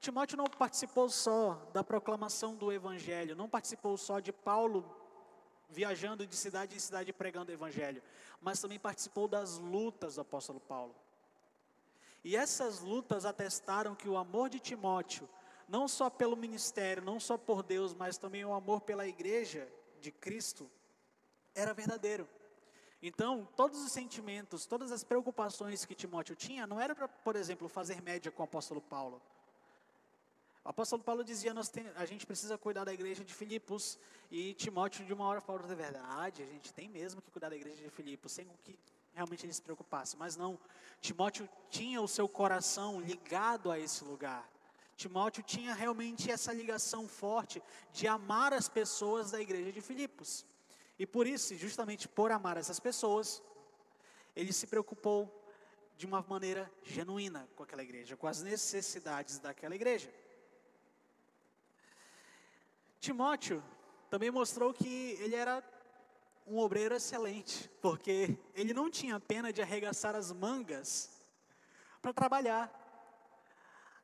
Timóteo 0.00 0.38
não 0.38 0.46
participou 0.46 1.06
só 1.10 1.52
da 1.74 1.84
proclamação 1.84 2.56
do 2.56 2.72
Evangelho, 2.72 3.36
não 3.36 3.46
participou 3.46 3.98
só 3.98 4.20
de 4.20 4.32
Paulo 4.32 4.90
viajando 5.68 6.26
de 6.26 6.34
cidade 6.34 6.74
em 6.74 6.78
cidade 6.78 7.12
pregando 7.12 7.50
o 7.50 7.54
Evangelho, 7.54 8.02
mas 8.40 8.58
também 8.58 8.78
participou 8.78 9.28
das 9.28 9.58
lutas 9.58 10.14
do 10.14 10.22
apóstolo 10.22 10.60
Paulo. 10.60 10.94
E 12.24 12.36
essas 12.36 12.80
lutas 12.80 13.26
atestaram 13.26 13.94
que 13.94 14.08
o 14.08 14.16
amor 14.16 14.48
de 14.48 14.60
Timóteo, 14.60 15.28
não 15.68 15.88
só 15.88 16.08
pelo 16.08 16.36
ministério, 16.36 17.02
não 17.02 17.20
só 17.20 17.36
por 17.36 17.62
Deus, 17.62 17.92
mas 17.92 18.16
também 18.16 18.46
o 18.46 18.54
amor 18.54 18.80
pela 18.80 19.06
igreja 19.06 19.68
de 20.00 20.10
Cristo, 20.10 20.70
era 21.54 21.72
verdadeiro. 21.72 22.28
Então, 23.02 23.46
todos 23.54 23.84
os 23.84 23.92
sentimentos, 23.92 24.64
todas 24.64 24.90
as 24.90 25.04
preocupações 25.04 25.84
que 25.84 25.94
Timóteo 25.94 26.34
tinha, 26.34 26.66
não 26.66 26.80
era 26.80 26.94
para, 26.94 27.06
por 27.06 27.36
exemplo, 27.36 27.68
fazer 27.68 28.00
média 28.00 28.32
com 28.32 28.42
o 28.42 28.44
apóstolo 28.44 28.80
Paulo. 28.80 29.20
O 30.64 30.70
apóstolo 30.70 31.02
Paulo 31.02 31.22
dizia, 31.22 31.52
nós 31.52 31.68
tem, 31.68 31.86
a 31.96 32.06
gente 32.06 32.24
precisa 32.24 32.56
cuidar 32.56 32.84
da 32.84 32.94
igreja 32.94 33.22
de 33.22 33.34
Filipos, 33.34 33.98
e 34.30 34.54
Timóteo 34.54 35.04
de 35.04 35.12
uma 35.12 35.26
hora 35.26 35.42
para 35.42 35.52
outra, 35.52 35.70
é 35.70 35.76
verdade, 35.76 36.42
a 36.42 36.46
gente 36.46 36.72
tem 36.72 36.88
mesmo 36.88 37.20
que 37.20 37.30
cuidar 37.30 37.50
da 37.50 37.56
igreja 37.56 37.82
de 37.82 37.90
Filipos, 37.90 38.32
sem 38.32 38.48
que 38.64 38.78
realmente 39.12 39.44
ele 39.44 39.52
se 39.52 39.60
preocupasse, 39.60 40.16
mas 40.16 40.34
não, 40.36 40.58
Timóteo 41.02 41.46
tinha 41.68 42.00
o 42.00 42.08
seu 42.08 42.26
coração 42.26 42.98
ligado 42.98 43.70
a 43.70 43.78
esse 43.78 44.02
lugar, 44.02 44.48
Timóteo 44.96 45.42
tinha 45.42 45.74
realmente 45.74 46.30
essa 46.30 46.54
ligação 46.54 47.06
forte 47.06 47.62
de 47.92 48.06
amar 48.06 48.54
as 48.54 48.66
pessoas 48.66 49.32
da 49.32 49.42
igreja 49.42 49.70
de 49.70 49.82
Filipos, 49.82 50.46
e 50.98 51.06
por 51.06 51.26
isso, 51.26 51.56
justamente 51.56 52.08
por 52.08 52.30
amar 52.30 52.56
essas 52.56 52.78
pessoas, 52.78 53.42
ele 54.34 54.52
se 54.52 54.66
preocupou 54.66 55.42
de 55.96 56.06
uma 56.06 56.22
maneira 56.22 56.70
genuína 56.82 57.48
com 57.56 57.62
aquela 57.62 57.82
igreja, 57.82 58.16
com 58.16 58.26
as 58.26 58.42
necessidades 58.42 59.38
daquela 59.38 59.74
igreja. 59.74 60.12
Timóteo 63.00 63.62
também 64.08 64.30
mostrou 64.30 64.72
que 64.72 65.16
ele 65.20 65.34
era 65.34 65.62
um 66.46 66.58
obreiro 66.58 66.94
excelente, 66.94 67.70
porque 67.80 68.38
ele 68.54 68.74
não 68.74 68.90
tinha 68.90 69.18
pena 69.18 69.52
de 69.52 69.62
arregaçar 69.62 70.14
as 70.14 70.30
mangas 70.32 71.10
para 72.00 72.12
trabalhar. 72.12 72.80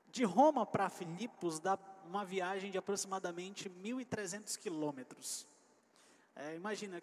De 0.08 0.24
Roma 0.24 0.66
para 0.66 0.88
Filipos 0.88 1.60
dá 1.60 1.78
uma 2.04 2.24
viagem 2.24 2.70
de 2.70 2.78
aproximadamente 2.78 3.70
1.300 3.70 4.58
quilômetros. 4.58 5.46
É, 6.40 6.54
imagina, 6.56 7.02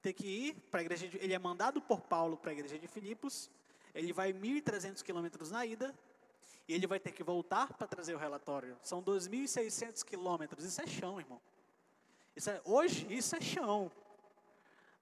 ter 0.00 0.12
que 0.12 0.26
ir 0.26 0.54
para 0.70 0.80
a 0.80 0.82
igreja, 0.84 1.08
de, 1.08 1.16
ele 1.16 1.34
é 1.34 1.38
mandado 1.38 1.80
por 1.80 2.00
Paulo 2.00 2.36
para 2.36 2.52
a 2.52 2.54
igreja 2.54 2.78
de 2.78 2.86
Filipos, 2.86 3.50
ele 3.92 4.12
vai 4.12 4.32
1.300 4.32 5.02
quilômetros 5.02 5.50
na 5.50 5.66
ida, 5.66 5.92
e 6.68 6.72
ele 6.72 6.86
vai 6.86 7.00
ter 7.00 7.10
que 7.10 7.24
voltar 7.24 7.72
para 7.72 7.88
trazer 7.88 8.14
o 8.14 8.18
relatório. 8.18 8.78
São 8.80 9.02
2.600 9.02 10.04
quilômetros. 10.04 10.64
Isso 10.64 10.80
é 10.80 10.86
chão, 10.86 11.18
irmão. 11.18 11.40
Isso 12.36 12.48
é, 12.48 12.62
hoje, 12.64 13.12
isso 13.12 13.34
é 13.34 13.40
chão. 13.40 13.90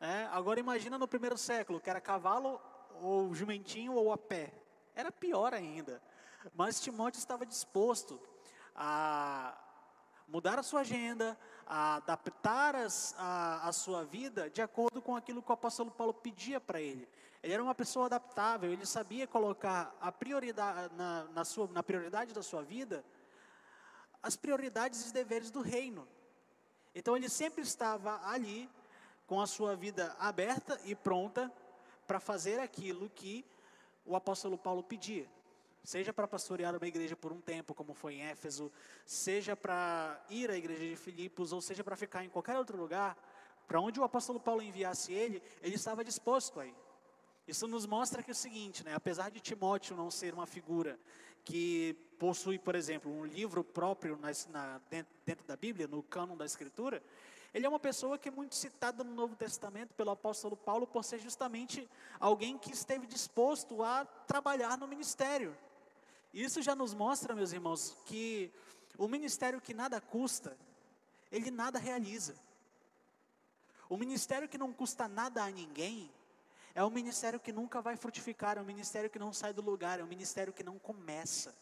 É, 0.01 0.25
agora 0.31 0.59
imagina 0.59 0.97
no 0.97 1.07
primeiro 1.07 1.37
século, 1.37 1.79
que 1.79 1.91
era 1.91 2.01
cavalo 2.01 2.59
ou 3.03 3.35
jumentinho 3.35 3.93
ou 3.93 4.11
a 4.11 4.17
pé. 4.17 4.51
Era 4.95 5.13
pior 5.13 5.53
ainda. 5.53 6.01
Mas 6.55 6.81
Timóteo 6.81 7.19
estava 7.19 7.45
disposto 7.45 8.19
a 8.75 9.55
mudar 10.29 10.59
a 10.59 10.63
sua 10.63 10.81
agenda, 10.81 11.39
a 11.69 11.97
adaptar 11.97 12.75
as, 12.75 13.15
a, 13.19 13.69
a 13.69 13.73
sua 13.73 14.03
vida 14.03 14.49
de 14.49 14.63
acordo 14.63 15.03
com 15.03 15.15
aquilo 15.15 15.43
que 15.43 15.51
o 15.51 15.53
apóstolo 15.53 15.91
Paulo 15.91 16.15
pedia 16.15 16.59
para 16.59 16.81
ele. 16.81 17.07
Ele 17.43 17.53
era 17.53 17.63
uma 17.63 17.75
pessoa 17.75 18.07
adaptável, 18.07 18.73
ele 18.73 18.87
sabia 18.87 19.27
colocar 19.27 19.95
a 20.01 20.11
prioridade, 20.11 20.93
na, 20.97 21.25
na, 21.25 21.45
sua, 21.45 21.69
na 21.69 21.83
prioridade 21.83 22.33
da 22.33 22.43
sua 22.43 22.63
vida 22.63 23.05
as 24.23 24.35
prioridades 24.35 25.11
e 25.11 25.13
deveres 25.13 25.51
do 25.51 25.61
reino. 25.61 26.09
Então 26.95 27.17
ele 27.17 27.29
sempre 27.29 27.63
estava 27.63 28.21
ali 28.27 28.69
com 29.27 29.41
a 29.41 29.47
sua 29.47 29.77
vida 29.77 30.17
aberta 30.19 30.81
e 30.85 30.95
pronta 30.95 31.53
para 32.07 32.19
fazer 32.19 32.59
aquilo 32.59 33.11
que 33.11 33.45
o 34.07 34.17
apóstolo 34.17 34.57
Paulo 34.57 34.83
pedia. 34.83 35.29
Seja 35.89 36.13
para 36.13 36.29
pastorear 36.29 36.77
uma 36.77 36.87
igreja 36.87 37.17
por 37.17 37.33
um 37.33 37.41
tempo, 37.41 37.73
como 37.73 37.95
foi 37.95 38.17
em 38.17 38.21
Éfeso, 38.21 38.71
seja 39.07 39.57
para 39.57 40.23
ir 40.29 40.51
à 40.51 40.55
igreja 40.55 40.85
de 40.85 40.97
Filipos, 40.97 41.51
ou 41.51 41.63
seja 41.63 41.83
para 41.83 41.97
ficar 41.97 42.23
em 42.23 42.29
qualquer 42.29 42.59
outro 42.59 42.77
lugar, 42.77 43.17
para 43.67 43.81
onde 43.81 43.99
o 43.99 44.05
apóstolo 44.05 44.39
Paulo 44.39 44.61
enviasse 44.61 45.15
ele, 45.15 45.43
ele 45.63 45.77
estava 45.77 46.05
disposto 46.05 46.61
a 46.61 46.67
ir. 46.67 46.75
Isso 47.47 47.67
nos 47.67 47.87
mostra 47.87 48.23
que 48.23 48.31
é 48.31 48.33
o 48.33 48.37
seguinte, 48.37 48.85
né, 48.85 48.93
apesar 48.95 49.31
de 49.31 49.41
Timóteo 49.41 49.97
não 49.97 50.11
ser 50.11 50.35
uma 50.35 50.47
figura 50.47 51.01
que 51.43 51.97
possui, 52.19 52.59
por 52.59 52.75
exemplo, 52.75 53.11
um 53.11 53.25
livro 53.25 53.65
próprio 53.65 54.19
na, 54.19 54.29
na, 54.51 54.83
dentro, 54.91 55.15
dentro, 55.25 55.47
da 55.47 55.57
Bíblia, 55.57 55.89
no 55.89 56.03
cânon 56.03 56.37
da 56.37 56.45
Escritura, 56.45 57.03
ele 57.55 57.65
é 57.65 57.69
uma 57.69 57.81
pessoa 57.81 58.19
que 58.19 58.29
é 58.29 58.31
muito 58.31 58.55
citada 58.55 59.03
no 59.03 59.15
Novo 59.15 59.35
Testamento 59.35 59.95
pelo 59.95 60.11
apóstolo 60.11 60.55
Paulo 60.55 60.87
por 60.87 61.03
ser 61.03 61.19
justamente 61.19 61.89
alguém 62.21 62.59
que 62.59 62.73
esteve 62.73 63.07
disposto 63.07 63.83
a 63.83 64.05
trabalhar 64.05 64.77
no 64.77 64.87
ministério. 64.87 65.57
Isso 66.33 66.61
já 66.63 66.75
nos 66.75 66.95
mostra, 66.95 67.35
meus 67.35 67.53
irmãos, 67.53 67.97
que 68.05 68.53
o 68.97 69.09
ministério 69.09 69.61
que 69.61 69.73
nada 69.73 70.01
custa, 70.01 70.57
ele 71.31 71.51
nada 71.51 71.79
realiza. 71.79 72.35
O 73.89 73.97
ministério 73.97 74.49
que 74.49 74.59
não 74.59 74.73
custa 74.73 75.09
nada 75.09 75.43
a 75.43 75.51
ninguém, 75.51 76.11
é 76.75 76.85
um 76.85 76.91
ministério 76.91 77.41
que 77.41 77.51
nunca 77.51 77.81
vai 77.81 77.97
frutificar, 77.97 78.59
é 78.59 78.61
um 78.61 78.65
ministério 78.65 79.09
que 79.11 79.19
não 79.19 79.33
sai 79.33 79.53
do 79.53 79.63
lugar, 79.63 79.99
é 79.99 80.05
um 80.05 80.07
ministério 80.07 80.53
que 80.53 80.63
não 80.63 80.79
começa. 80.79 81.55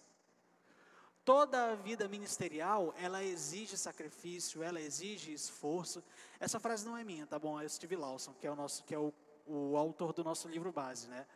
Toda 1.24 1.72
a 1.72 1.74
vida 1.74 2.06
ministerial, 2.08 2.94
ela 2.98 3.22
exige 3.24 3.76
sacrifício, 3.76 4.62
ela 4.62 4.80
exige 4.80 5.32
esforço. 5.32 6.02
Essa 6.38 6.60
frase 6.60 6.84
não 6.84 6.96
é 6.96 7.02
minha, 7.02 7.26
tá 7.26 7.38
bom? 7.38 7.60
É 7.60 7.64
o 7.64 7.70
Steve 7.70 7.96
Lawson, 7.96 8.34
que 8.34 8.46
é 8.46 8.50
o 8.50 8.54
nosso, 8.54 8.84
que 8.84 8.94
é 8.94 8.98
o, 8.98 9.12
o 9.46 9.76
autor 9.76 10.12
do 10.12 10.22
nosso 10.22 10.48
livro 10.48 10.70
base, 10.70 11.08
né? 11.08 11.26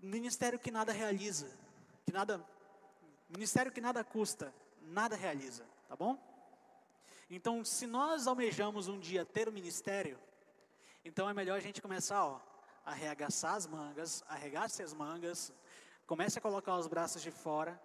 Ministério 0.00 0.58
que 0.58 0.70
nada 0.70 0.92
realiza, 0.92 1.50
que 2.08 2.12
nada, 2.12 2.42
ministério 3.28 3.70
que 3.70 3.82
nada 3.82 4.02
custa, 4.02 4.54
nada 4.80 5.14
realiza, 5.14 5.66
tá 5.86 5.94
bom? 5.94 6.18
Então, 7.28 7.62
se 7.62 7.86
nós 7.86 8.26
almejamos 8.26 8.88
um 8.88 8.98
dia 8.98 9.26
ter 9.26 9.46
um 9.46 9.52
ministério, 9.52 10.18
então 11.04 11.28
é 11.28 11.34
melhor 11.34 11.58
a 11.58 11.60
gente 11.60 11.82
começar, 11.82 12.24
ó, 12.24 12.40
a 12.86 12.92
arregaçar 12.92 13.56
as 13.56 13.66
mangas, 13.66 14.24
arregace 14.26 14.82
as 14.82 14.94
mangas, 14.94 15.52
comece 16.06 16.38
a 16.38 16.40
colocar 16.40 16.78
os 16.78 16.86
braços 16.86 17.20
de 17.20 17.30
fora 17.30 17.78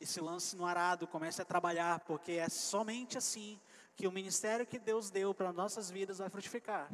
e 0.00 0.06
se 0.06 0.20
lance 0.20 0.56
no 0.56 0.66
arado, 0.66 1.06
comece 1.06 1.40
a 1.40 1.44
trabalhar, 1.44 2.00
porque 2.00 2.32
é 2.32 2.48
somente 2.48 3.16
assim 3.16 3.60
que 3.94 4.08
o 4.08 4.12
ministério 4.12 4.66
que 4.66 4.80
Deus 4.80 5.08
deu 5.08 5.32
para 5.32 5.52
nossas 5.52 5.88
vidas 5.88 6.18
vai 6.18 6.28
frutificar. 6.28 6.90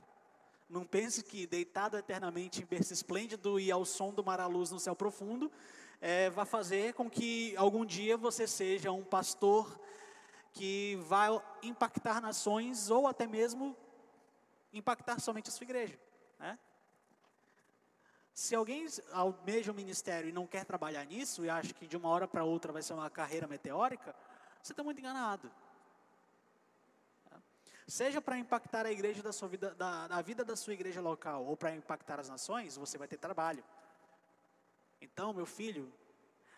Não 0.69 0.85
pense 0.85 1.23
que 1.23 1.47
deitado 1.47 1.97
eternamente 1.97 2.63
em 2.63 2.67
berço 2.67 2.93
esplêndido 2.93 3.59
e 3.59 3.71
ao 3.71 3.87
som 3.87 4.13
do 4.13 4.23
mar 4.23 4.39
à 4.39 4.47
luz 4.47 4.71
no 4.71 4.79
céu 4.79 4.95
profundo, 4.95 5.51
é, 6.01 6.31
vai 6.31 6.45
fazer 6.45 6.95
com 6.95 7.09
que 7.09 7.57
algum 7.57 7.85
dia 7.85 8.17
você 8.17 8.47
seja 8.47 8.93
um 8.93 9.05
pastor 9.05 9.81
que 10.53 10.97
vai 11.07 11.29
impactar 11.63 12.21
nações 12.21 12.91
ou 12.91 13.07
até 13.07 13.27
mesmo 13.27 13.77
impactar 14.73 15.21
somente 15.21 15.49
a 15.49 15.53
sua 15.53 15.65
igreja. 15.65 15.99
Né? 16.39 16.59
Se 18.33 18.55
alguém 18.55 18.87
almeja 19.13 19.71
um 19.71 19.75
ministério 19.75 20.29
e 20.29 20.33
não 20.33 20.47
quer 20.47 20.65
trabalhar 20.65 21.05
nisso 21.05 21.45
e 21.45 21.51
acha 21.51 21.73
que 21.73 21.87
de 21.87 21.97
uma 21.97 22.09
hora 22.09 22.27
para 22.27 22.45
outra 22.45 22.73
vai 22.73 22.83
ser 22.83 22.93
uma 22.93 23.09
carreira 23.09 23.47
meteórica, 23.47 24.15
você 24.63 24.73
está 24.73 24.83
muito 24.83 24.99
enganado. 24.99 25.51
Seja 27.87 28.21
para 28.21 28.39
impactar 28.39 28.87
a 28.87 28.91
igreja 28.91 29.23
da 29.23 29.33
sua 29.33 29.47
vida, 29.47 29.75
da, 29.75 30.07
a 30.07 30.23
vida 30.23 30.43
da 30.43 30.57
sua 30.57 30.73
igreja 30.73 31.03
local, 31.03 31.45
ou 31.45 31.57
para 31.57 31.75
impactar 31.75 32.19
as 32.19 32.29
nações, 32.29 32.77
você 32.77 32.97
vai 32.97 33.07
ter 33.07 33.19
trabalho. 33.19 33.63
Então, 35.05 35.35
meu 35.35 35.45
filho, 35.45 35.93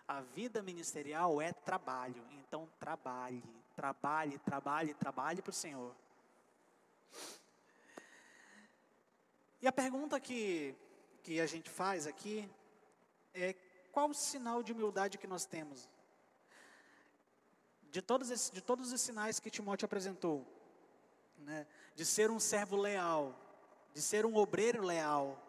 a 0.07 0.21
vida 0.21 0.63
ministerial 0.63 1.43
é 1.43 1.53
trabalho. 1.53 2.23
Então, 2.31 2.69
trabalhe, 2.79 3.43
trabalhe, 3.75 4.39
trabalhe, 4.39 4.95
trabalhe 4.95 5.43
para 5.43 5.51
o 5.51 5.61
Senhor. 5.65 5.93
E 9.61 9.67
a 9.67 9.73
pergunta 9.73 10.21
que, 10.21 10.77
que 11.25 11.41
a 11.41 11.47
gente 11.47 11.69
faz 11.69 12.07
aqui 12.07 12.49
é: 13.35 13.55
qual 13.91 14.11
o 14.11 14.15
sinal 14.15 14.63
de 14.63 14.73
humildade 14.73 15.19
que 15.19 15.27
nós 15.27 15.45
temos 15.45 15.89
de 17.91 18.01
todos, 18.01 18.31
esses, 18.31 18.51
de 18.51 18.61
todos 18.61 18.93
os 18.93 19.01
sinais 19.01 19.41
que 19.41 19.51
Timóteo 19.51 19.87
apresentou, 19.87 20.47
né, 21.39 21.67
de 21.95 22.05
ser 22.05 22.31
um 22.31 22.39
servo 22.39 22.77
leal, 22.77 23.35
de 23.93 24.03
ser 24.03 24.25
um 24.25 24.37
obreiro 24.37 24.85
leal, 24.85 25.43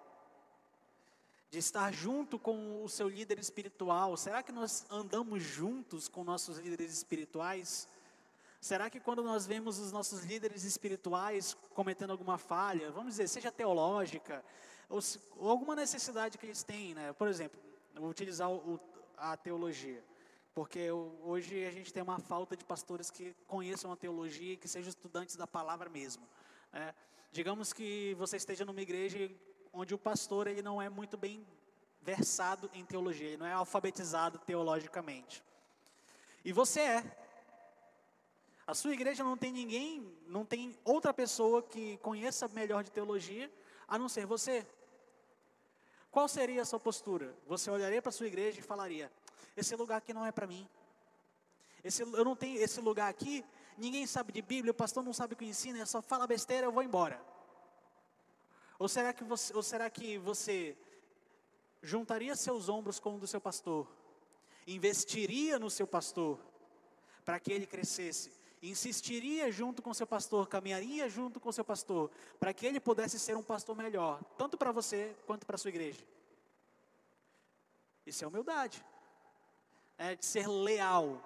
de 1.49 1.59
estar 1.59 1.93
junto 1.93 2.37
com 2.37 2.83
o 2.83 2.89
seu 2.89 3.07
líder 3.07 3.39
espiritual. 3.39 4.17
Será 4.17 4.43
que 4.43 4.51
nós 4.51 4.85
andamos 4.89 5.41
juntos 5.41 6.07
com 6.07 6.23
nossos 6.23 6.57
líderes 6.57 6.91
espirituais? 6.91 7.87
Será 8.59 8.89
que 8.89 8.99
quando 8.99 9.23
nós 9.23 9.45
vemos 9.45 9.79
os 9.79 9.91
nossos 9.91 10.23
líderes 10.23 10.63
espirituais 10.63 11.55
cometendo 11.73 12.11
alguma 12.11 12.37
falha, 12.37 12.91
vamos 12.91 13.13
dizer, 13.13 13.27
seja 13.27 13.51
teológica, 13.51 14.43
ou, 14.89 15.01
se, 15.01 15.19
ou 15.37 15.49
alguma 15.49 15.75
necessidade 15.75 16.37
que 16.37 16.45
eles 16.45 16.63
têm, 16.63 16.93
né? 16.93 17.13
Por 17.13 17.27
exemplo, 17.27 17.59
eu 17.95 18.01
vou 18.01 18.09
utilizar 18.09 18.51
o, 18.51 18.79
a 19.15 19.37
teologia. 19.37 20.03
Porque 20.53 20.91
hoje 20.91 21.65
a 21.65 21.71
gente 21.71 21.93
tem 21.93 22.01
uma 22.01 22.19
falta 22.19 22.57
de 22.57 22.65
pastores 22.65 23.11
que 23.11 23.35
conheçam 23.45 23.91
a 23.91 23.95
teologia 23.95 24.53
e 24.53 24.57
que 24.57 24.67
sejam 24.67 24.89
estudantes 24.89 25.35
da 25.35 25.45
palavra 25.45 25.87
mesmo. 25.87 26.27
Né? 26.73 26.95
Digamos 27.31 27.71
que 27.71 28.15
você 28.17 28.37
esteja 28.37 28.65
numa 28.65 28.81
igreja 28.81 29.29
onde 29.77 29.93
o 29.93 29.97
pastor 29.97 30.47
ele 30.47 30.63
não 30.63 30.81
é 30.81 30.89
muito 30.89 31.15
bem 31.15 31.45
versado 32.01 32.69
em 32.73 32.83
teologia, 32.83 33.27
ele 33.27 33.37
não 33.37 33.45
é 33.45 33.53
alfabetizado 33.53 34.39
teologicamente. 34.39 35.43
E 36.43 36.51
você 36.51 36.81
é. 36.81 37.17
A 38.65 38.73
sua 38.73 38.93
igreja 38.93 39.23
não 39.23 39.37
tem 39.37 39.51
ninguém, 39.51 40.11
não 40.25 40.43
tem 40.43 40.75
outra 40.83 41.13
pessoa 41.13 41.61
que 41.61 41.97
conheça 41.97 42.47
melhor 42.49 42.83
de 42.83 42.91
teologia 42.91 43.51
a 43.87 43.97
não 43.97 44.09
ser 44.09 44.25
você. 44.25 44.65
Qual 46.09 46.27
seria 46.27 46.63
a 46.63 46.65
sua 46.65 46.79
postura? 46.79 47.35
Você 47.45 47.69
olharia 47.69 48.01
para 48.01 48.09
a 48.09 48.13
sua 48.13 48.27
igreja 48.27 48.59
e 48.59 48.63
falaria: 48.63 49.11
esse 49.55 49.75
lugar 49.75 49.97
aqui 49.97 50.13
não 50.13 50.25
é 50.25 50.31
para 50.31 50.47
mim. 50.47 50.67
Esse, 51.83 52.01
eu 52.01 52.25
não 52.25 52.35
tenho 52.35 52.59
esse 52.59 52.81
lugar 52.81 53.09
aqui, 53.09 53.45
ninguém 53.77 54.07
sabe 54.07 54.33
de 54.33 54.41
Bíblia, 54.41 54.71
o 54.71 54.75
pastor 54.75 55.03
não 55.03 55.13
sabe 55.13 55.35
o 55.35 55.37
que 55.37 55.45
ensina, 55.45 55.85
só 55.85 56.01
fala 56.01 56.25
besteira, 56.25 56.65
eu 56.65 56.71
vou 56.71 56.81
embora. 56.81 57.21
Ou 58.79 58.87
será 58.87 59.11
que 59.13 59.23
você, 59.23 59.55
ou 59.55 59.63
será 59.63 59.89
que 59.89 60.17
você 60.17 60.77
juntaria 61.81 62.35
seus 62.35 62.69
ombros 62.69 62.99
com 62.99 63.15
o 63.15 63.19
do 63.19 63.27
seu 63.27 63.41
pastor, 63.41 63.87
investiria 64.65 65.57
no 65.57 65.69
seu 65.69 65.87
pastor 65.87 66.39
para 67.23 67.39
que 67.39 67.51
ele 67.51 67.65
crescesse, 67.65 68.31
insistiria 68.61 69.51
junto 69.51 69.81
com 69.81 69.93
seu 69.93 70.07
pastor, 70.07 70.47
caminharia 70.47 71.09
junto 71.09 71.39
com 71.39 71.51
seu 71.51 71.63
pastor, 71.63 72.09
para 72.39 72.53
que 72.53 72.65
ele 72.65 72.79
pudesse 72.79 73.19
ser 73.19 73.35
um 73.35 73.43
pastor 73.43 73.75
melhor, 73.75 74.23
tanto 74.37 74.57
para 74.57 74.71
você 74.71 75.15
quanto 75.25 75.45
para 75.45 75.57
sua 75.57 75.69
igreja? 75.69 76.03
Isso 78.05 78.23
é 78.23 78.27
humildade. 78.27 78.83
É, 79.97 80.15
de 80.15 80.25
ser 80.25 80.47
leal, 80.47 81.19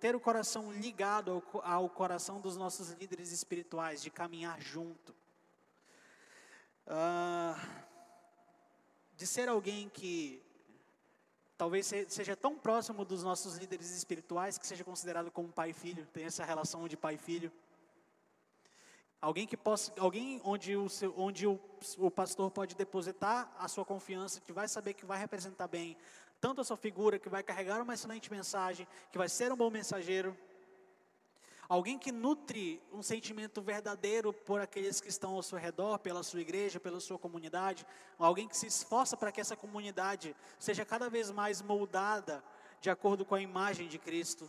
ter 0.00 0.14
o 0.14 0.20
coração 0.20 0.72
ligado 0.72 1.42
ao, 1.52 1.62
ao, 1.62 1.88
coração 1.88 2.40
dos 2.40 2.56
nossos 2.56 2.90
líderes 2.90 3.30
espirituais, 3.32 4.02
de 4.02 4.10
caminhar 4.10 4.60
junto. 4.60 5.14
Ah, 6.88 7.58
de 9.16 9.26
ser 9.26 9.48
alguém 9.48 9.88
que 9.88 10.40
talvez 11.58 11.86
seja 12.08 12.36
tão 12.36 12.56
próximo 12.56 13.04
dos 13.04 13.24
nossos 13.24 13.56
líderes 13.56 13.90
espirituais 13.90 14.56
que 14.56 14.66
seja 14.66 14.84
considerado 14.84 15.30
como 15.30 15.48
pai 15.48 15.70
e 15.70 15.72
filho, 15.72 16.06
tem 16.12 16.24
essa 16.24 16.44
relação 16.44 16.86
de 16.86 16.96
pai 16.96 17.14
e 17.14 17.18
filho. 17.18 17.50
Alguém 19.20 19.46
que 19.46 19.56
possa, 19.56 19.92
alguém 19.98 20.40
onde 20.44 20.76
o, 20.76 20.88
seu, 20.88 21.12
onde 21.16 21.46
o, 21.46 21.58
o 21.98 22.10
pastor 22.10 22.50
pode 22.50 22.76
depositar 22.76 23.50
a 23.58 23.66
sua 23.66 23.84
confiança, 23.84 24.40
que 24.40 24.52
vai 24.52 24.68
saber 24.68 24.94
que 24.94 25.06
vai 25.06 25.18
representar 25.18 25.66
bem 25.66 25.96
tanto 26.40 26.60
a 26.60 26.64
sua 26.64 26.76
figura, 26.76 27.18
que 27.18 27.28
vai 27.28 27.42
carregar 27.42 27.80
uma 27.80 27.94
excelente 27.94 28.30
mensagem, 28.30 28.86
que 29.10 29.18
vai 29.18 29.28
ser 29.28 29.50
um 29.50 29.56
bom 29.56 29.70
mensageiro. 29.70 30.36
Alguém 31.68 31.98
que 31.98 32.12
nutre 32.12 32.80
um 32.92 33.02
sentimento 33.02 33.60
verdadeiro 33.60 34.32
por 34.32 34.60
aqueles 34.60 35.00
que 35.00 35.08
estão 35.08 35.34
ao 35.34 35.42
seu 35.42 35.58
redor, 35.58 35.98
pela 35.98 36.22
sua 36.22 36.40
igreja, 36.40 36.78
pela 36.78 37.00
sua 37.00 37.18
comunidade. 37.18 37.84
Alguém 38.18 38.46
que 38.46 38.56
se 38.56 38.66
esforça 38.66 39.16
para 39.16 39.32
que 39.32 39.40
essa 39.40 39.56
comunidade 39.56 40.36
seja 40.58 40.84
cada 40.84 41.10
vez 41.10 41.30
mais 41.30 41.60
moldada 41.60 42.42
de 42.80 42.88
acordo 42.88 43.24
com 43.24 43.34
a 43.34 43.40
imagem 43.40 43.88
de 43.88 43.98
Cristo. 43.98 44.48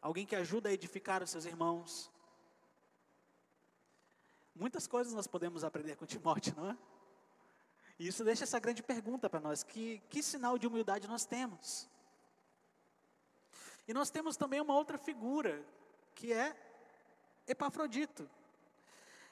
Alguém 0.00 0.24
que 0.24 0.36
ajuda 0.36 0.68
a 0.68 0.72
edificar 0.72 1.22
os 1.22 1.30
seus 1.30 1.46
irmãos. 1.46 2.10
Muitas 4.54 4.86
coisas 4.86 5.12
nós 5.14 5.26
podemos 5.26 5.64
aprender 5.64 5.96
com 5.96 6.06
Timóteo, 6.06 6.54
não 6.56 6.70
é? 6.70 6.78
E 7.98 8.06
isso 8.06 8.24
deixa 8.24 8.44
essa 8.44 8.60
grande 8.60 8.82
pergunta 8.82 9.28
para 9.28 9.40
nós: 9.40 9.62
que, 9.62 10.00
que 10.08 10.22
sinal 10.22 10.58
de 10.58 10.66
humildade 10.66 11.08
nós 11.08 11.24
temos? 11.24 11.88
E 13.86 13.92
nós 13.92 14.10
temos 14.10 14.36
também 14.36 14.60
uma 14.60 14.74
outra 14.74 14.96
figura, 14.96 15.64
que 16.14 16.32
é 16.32 16.56
Epafrodito. 17.46 18.28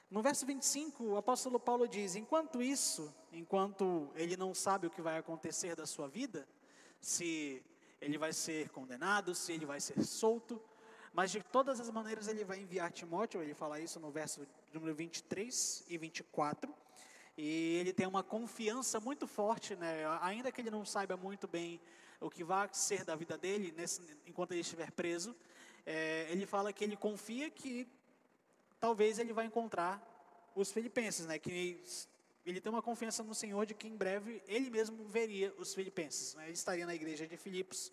No 0.09 0.21
verso 0.21 0.45
25, 0.45 1.03
o 1.03 1.17
apóstolo 1.17 1.59
Paulo 1.59 1.87
diz: 1.87 2.15
Enquanto 2.15 2.61
isso, 2.61 3.13
enquanto 3.31 4.11
ele 4.15 4.35
não 4.35 4.53
sabe 4.53 4.87
o 4.87 4.89
que 4.89 5.01
vai 5.01 5.17
acontecer 5.17 5.75
da 5.75 5.85
sua 5.85 6.07
vida, 6.07 6.45
se 6.99 7.63
ele 8.01 8.17
vai 8.17 8.33
ser 8.33 8.69
condenado, 8.69 9.33
se 9.33 9.53
ele 9.53 9.65
vai 9.65 9.79
ser 9.79 10.03
solto, 10.03 10.61
mas 11.13 11.31
de 11.31 11.41
todas 11.41 11.79
as 11.79 11.89
maneiras 11.89 12.27
ele 12.27 12.43
vai 12.43 12.59
enviar 12.59 12.91
Timóteo, 12.91 13.41
ele 13.41 13.53
fala 13.53 13.79
isso 13.79 13.99
no 13.99 14.11
verso 14.11 14.45
número 14.73 14.93
23 14.93 15.85
e 15.87 15.97
24. 15.97 16.73
E 17.37 17.77
ele 17.79 17.93
tem 17.93 18.05
uma 18.05 18.23
confiança 18.23 18.99
muito 18.99 19.25
forte, 19.27 19.75
né? 19.75 20.03
ainda 20.21 20.51
que 20.51 20.59
ele 20.59 20.71
não 20.71 20.85
saiba 20.85 21.15
muito 21.15 21.47
bem 21.47 21.79
o 22.21 22.29
que 22.29 22.43
vai 22.43 22.69
ser 22.71 23.03
da 23.03 23.15
vida 23.15 23.37
dele 23.37 23.73
nesse, 23.75 24.01
enquanto 24.25 24.51
ele 24.51 24.61
estiver 24.61 24.91
preso, 24.91 25.35
é, 25.85 26.27
ele 26.29 26.45
fala 26.45 26.71
que 26.71 26.83
ele 26.83 26.95
confia 26.95 27.49
que 27.49 27.87
talvez 28.79 29.19
ele 29.19 29.33
vai 29.33 29.45
encontrar 29.45 30.01
os 30.55 30.71
filipenses, 30.71 31.25
né? 31.25 31.39
que 31.39 31.81
ele 32.45 32.61
tem 32.61 32.71
uma 32.71 32.81
confiança 32.81 33.23
no 33.23 33.33
Senhor 33.33 33.65
de 33.65 33.73
que 33.73 33.87
em 33.87 33.95
breve 33.97 34.41
ele 34.47 34.69
mesmo 34.69 35.03
veria 35.07 35.53
os 35.57 35.73
filipenses. 35.73 36.35
Né? 36.35 36.45
Ele 36.45 36.53
estaria 36.53 36.85
na 36.85 36.93
igreja 36.93 37.27
de 37.27 37.35
Filipos, 37.37 37.91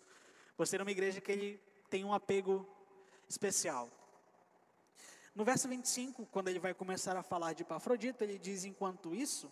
por 0.55 0.67
ser 0.67 0.81
uma 0.81 0.91
igreja 0.91 1.19
que 1.19 1.31
ele 1.31 1.59
tem 1.89 2.05
um 2.05 2.13
apego 2.13 2.67
especial. 3.27 3.89
No 5.33 5.43
verso 5.43 5.67
25, 5.67 6.25
quando 6.27 6.49
ele 6.49 6.59
vai 6.59 6.73
começar 6.73 7.15
a 7.15 7.23
falar 7.23 7.53
de 7.53 7.63
Epafrodito, 7.63 8.23
ele 8.23 8.37
diz: 8.37 8.65
Enquanto 8.65 9.15
isso, 9.15 9.49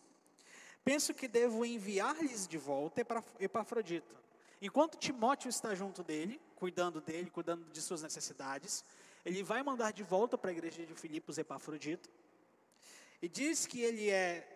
penso 0.84 1.14
que 1.14 1.28
devo 1.28 1.64
enviar-lhes 1.64 2.48
de 2.48 2.58
volta 2.58 3.06
Epafrodito. 3.40 4.27
Enquanto 4.62 4.98
Timóteo 4.98 5.50
está 5.50 5.76
junto 5.76 6.04
dele, 6.04 6.42
cuidando 6.56 7.00
dele, 7.00 7.30
cuidando 7.30 7.66
de 7.72 7.82
suas 7.82 8.02
necessidades, 8.02 8.84
ele 9.24 9.44
vai 9.44 9.62
mandar 9.62 9.92
de 9.92 10.04
volta 10.04 10.38
para 10.38 10.50
a 10.50 10.54
igreja 10.54 10.86
de 10.86 10.96
Filipos 10.96 11.38
Epafrodito. 11.38 12.10
E 13.22 13.28
diz 13.28 13.66
que 13.66 13.82
ele 13.82 14.10
é. 14.10 14.54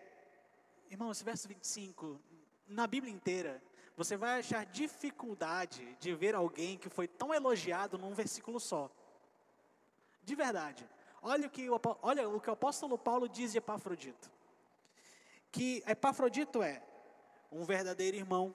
Irmão, 0.90 1.10
esse 1.10 1.24
verso 1.24 1.48
25, 1.48 2.20
na 2.68 2.86
Bíblia 2.86 3.12
inteira, 3.12 3.62
você 3.96 4.16
vai 4.16 4.40
achar 4.40 4.66
dificuldade 4.66 5.96
de 6.00 6.14
ver 6.14 6.34
alguém 6.34 6.76
que 6.76 6.88
foi 6.88 7.06
tão 7.06 7.32
elogiado 7.32 7.96
num 7.96 8.14
versículo 8.14 8.58
só. 8.58 8.90
De 10.22 10.34
verdade. 10.34 10.88
Olha 11.20 11.46
o 11.46 11.50
que 11.50 11.70
o, 11.70 11.80
olha 12.02 12.28
o, 12.28 12.40
que 12.40 12.50
o 12.50 12.52
apóstolo 12.52 12.98
Paulo 12.98 13.28
diz 13.28 13.52
de 13.52 13.58
Epafrodito. 13.58 14.30
Que 15.50 15.82
Epafrodito 15.86 16.62
é 16.62 16.82
um 17.50 17.64
verdadeiro 17.64 18.16
irmão, 18.16 18.54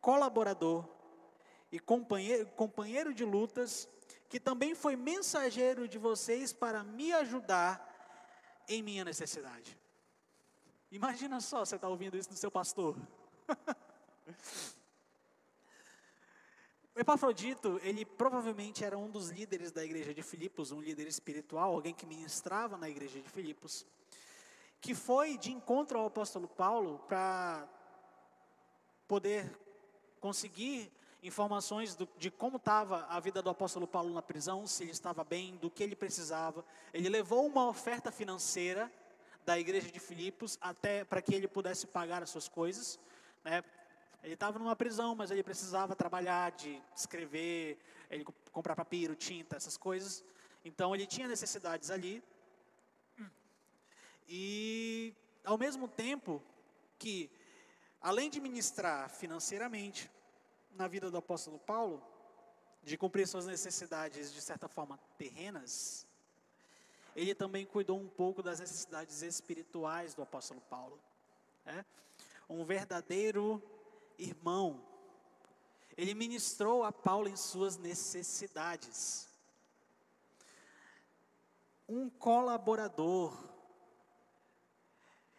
colaborador 0.00 0.88
e 1.70 1.78
companheiro, 1.78 2.46
companheiro 2.50 3.12
de 3.12 3.24
lutas, 3.24 3.88
que 4.28 4.38
também 4.38 4.74
foi 4.74 4.96
mensageiro 4.96 5.88
de 5.88 5.98
vocês 5.98 6.52
para 6.52 6.82
me 6.82 7.12
ajudar 7.12 7.84
em 8.68 8.82
minha 8.82 9.04
necessidade. 9.04 9.78
Imagina 10.90 11.40
só 11.40 11.64
você 11.64 11.76
está 11.76 11.88
ouvindo 11.88 12.16
isso 12.16 12.30
do 12.30 12.36
seu 12.36 12.50
pastor. 12.50 12.96
O 16.94 17.00
Epafrodito, 17.00 17.78
ele 17.82 18.04
provavelmente 18.04 18.84
era 18.84 18.96
um 18.96 19.10
dos 19.10 19.30
líderes 19.30 19.70
da 19.70 19.84
igreja 19.84 20.14
de 20.14 20.22
Filipos, 20.22 20.72
um 20.72 20.80
líder 20.80 21.06
espiritual, 21.06 21.74
alguém 21.74 21.94
que 21.94 22.06
ministrava 22.06 22.76
na 22.76 22.88
igreja 22.88 23.20
de 23.20 23.28
Filipos, 23.28 23.86
que 24.80 24.94
foi 24.94 25.36
de 25.36 25.52
encontro 25.52 25.98
ao 25.98 26.06
apóstolo 26.06 26.48
Paulo 26.48 26.98
para 27.06 27.68
poder 29.06 29.50
conseguir 30.20 30.90
informações 31.22 31.94
do, 31.94 32.08
de 32.16 32.30
como 32.30 32.56
estava 32.58 33.06
a 33.06 33.18
vida 33.18 33.42
do 33.42 33.50
apóstolo 33.50 33.86
Paulo 33.86 34.12
na 34.12 34.22
prisão, 34.22 34.66
se 34.66 34.84
ele 34.84 34.92
estava 34.92 35.24
bem, 35.24 35.56
do 35.56 35.70
que 35.70 35.82
ele 35.82 35.96
precisava. 35.96 36.64
Ele 36.92 37.08
levou 37.08 37.46
uma 37.46 37.68
oferta 37.68 38.12
financeira 38.12 38.90
da 39.44 39.58
igreja 39.58 39.90
de 39.90 39.98
Filipos 39.98 40.58
até 40.60 41.04
para 41.04 41.22
que 41.22 41.34
ele 41.34 41.48
pudesse 41.48 41.86
pagar 41.86 42.22
as 42.22 42.30
suas 42.30 42.48
coisas, 42.48 43.00
né? 43.44 43.64
Ele 44.22 44.34
estava 44.34 44.58
numa 44.58 44.74
prisão, 44.74 45.14
mas 45.14 45.30
ele 45.30 45.42
precisava 45.42 45.94
trabalhar, 45.94 46.50
de 46.50 46.82
escrever, 46.94 47.78
ele 48.10 48.24
comprar 48.50 48.74
papiro, 48.74 49.14
tinta, 49.14 49.56
essas 49.56 49.76
coisas. 49.76 50.24
Então 50.64 50.94
ele 50.94 51.06
tinha 51.06 51.28
necessidades 51.28 51.90
ali. 51.90 52.22
E 54.28 55.14
ao 55.44 55.56
mesmo 55.56 55.88
tempo 55.88 56.42
que, 56.98 57.30
além 58.00 58.30
de 58.30 58.40
ministrar 58.40 59.10
financeiramente 59.10 60.10
na 60.70 60.86
vida 60.86 61.10
do 61.10 61.16
apóstolo 61.16 61.58
Paulo, 61.58 62.02
de 62.82 62.96
cumprir 62.96 63.26
suas 63.26 63.46
necessidades, 63.46 64.32
de 64.32 64.40
certa 64.40 64.68
forma, 64.68 64.98
terrenas, 65.16 66.06
ele 67.14 67.34
também 67.34 67.66
cuidou 67.66 67.98
um 67.98 68.08
pouco 68.08 68.42
das 68.42 68.60
necessidades 68.60 69.22
espirituais 69.22 70.14
do 70.14 70.22
apóstolo 70.22 70.60
Paulo. 70.62 70.98
Né? 71.64 71.84
Um 72.48 72.64
verdadeiro 72.64 73.62
irmão. 74.16 74.80
Ele 75.96 76.14
ministrou 76.14 76.84
a 76.84 76.92
Paulo 76.92 77.28
em 77.28 77.36
suas 77.36 77.76
necessidades. 77.76 79.28
Um 81.88 82.08
colaborador. 82.08 83.36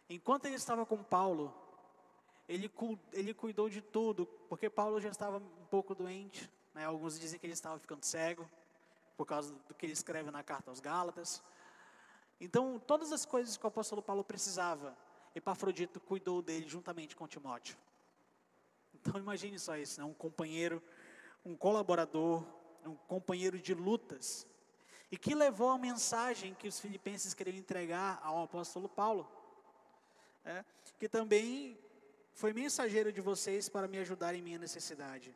Enquanto 0.09 0.45
ele 0.45 0.55
estava 0.55 0.85
com 0.85 1.01
Paulo, 1.01 1.53
ele, 2.49 2.71
ele 3.13 3.31
cuidou 3.31 3.69
de 3.69 3.79
tudo, 3.79 4.25
porque 4.49 4.71
Paulo 4.71 4.99
já 4.99 5.09
estava 5.09 5.37
um 5.37 5.65
pouco 5.69 5.93
doente. 5.93 6.49
Né? 6.73 6.83
Alguns 6.83 7.19
dizem 7.19 7.39
que 7.39 7.45
ele 7.45 7.53
estava 7.53 7.77
ficando 7.77 8.03
cego, 8.03 8.49
por 9.15 9.25
causa 9.25 9.53
do 9.53 9.75
que 9.75 9.85
ele 9.85 9.93
escreve 9.93 10.31
na 10.31 10.41
carta 10.41 10.71
aos 10.71 10.79
Gálatas. 10.79 11.43
Então, 12.41 12.79
todas 12.79 13.11
as 13.11 13.23
coisas 13.23 13.55
que 13.55 13.63
o 13.63 13.67
apóstolo 13.67 14.01
Paulo 14.01 14.23
precisava, 14.23 14.97
Epafrodito 15.35 15.99
cuidou 15.99 16.41
dele 16.41 16.67
juntamente 16.67 17.15
com 17.15 17.27
Timóteo. 17.27 17.77
Então, 18.95 19.19
imagine 19.19 19.59
só 19.59 19.77
isso, 19.77 20.01
né? 20.01 20.05
um 20.07 20.13
companheiro, 20.13 20.81
um 21.45 21.55
colaborador, 21.55 22.43
um 22.83 22.95
companheiro 22.95 23.59
de 23.59 23.75
lutas, 23.75 24.47
e 25.11 25.17
que 25.17 25.35
levou 25.35 25.69
a 25.69 25.77
mensagem 25.77 26.55
que 26.55 26.67
os 26.67 26.79
filipenses 26.79 27.35
queriam 27.35 27.55
entregar 27.55 28.19
ao 28.23 28.43
apóstolo 28.43 28.89
Paulo, 28.89 29.29
é, 30.43 30.65
que 30.97 31.07
também 31.07 31.77
foi 32.39 32.53
mensageiro 32.53 33.11
de 33.11 33.19
vocês 33.19 33.67
para 33.67 33.85
me 33.85 33.97
ajudar 33.97 34.33
em 34.33 34.41
minha 34.41 34.57
necessidade. 34.57 35.35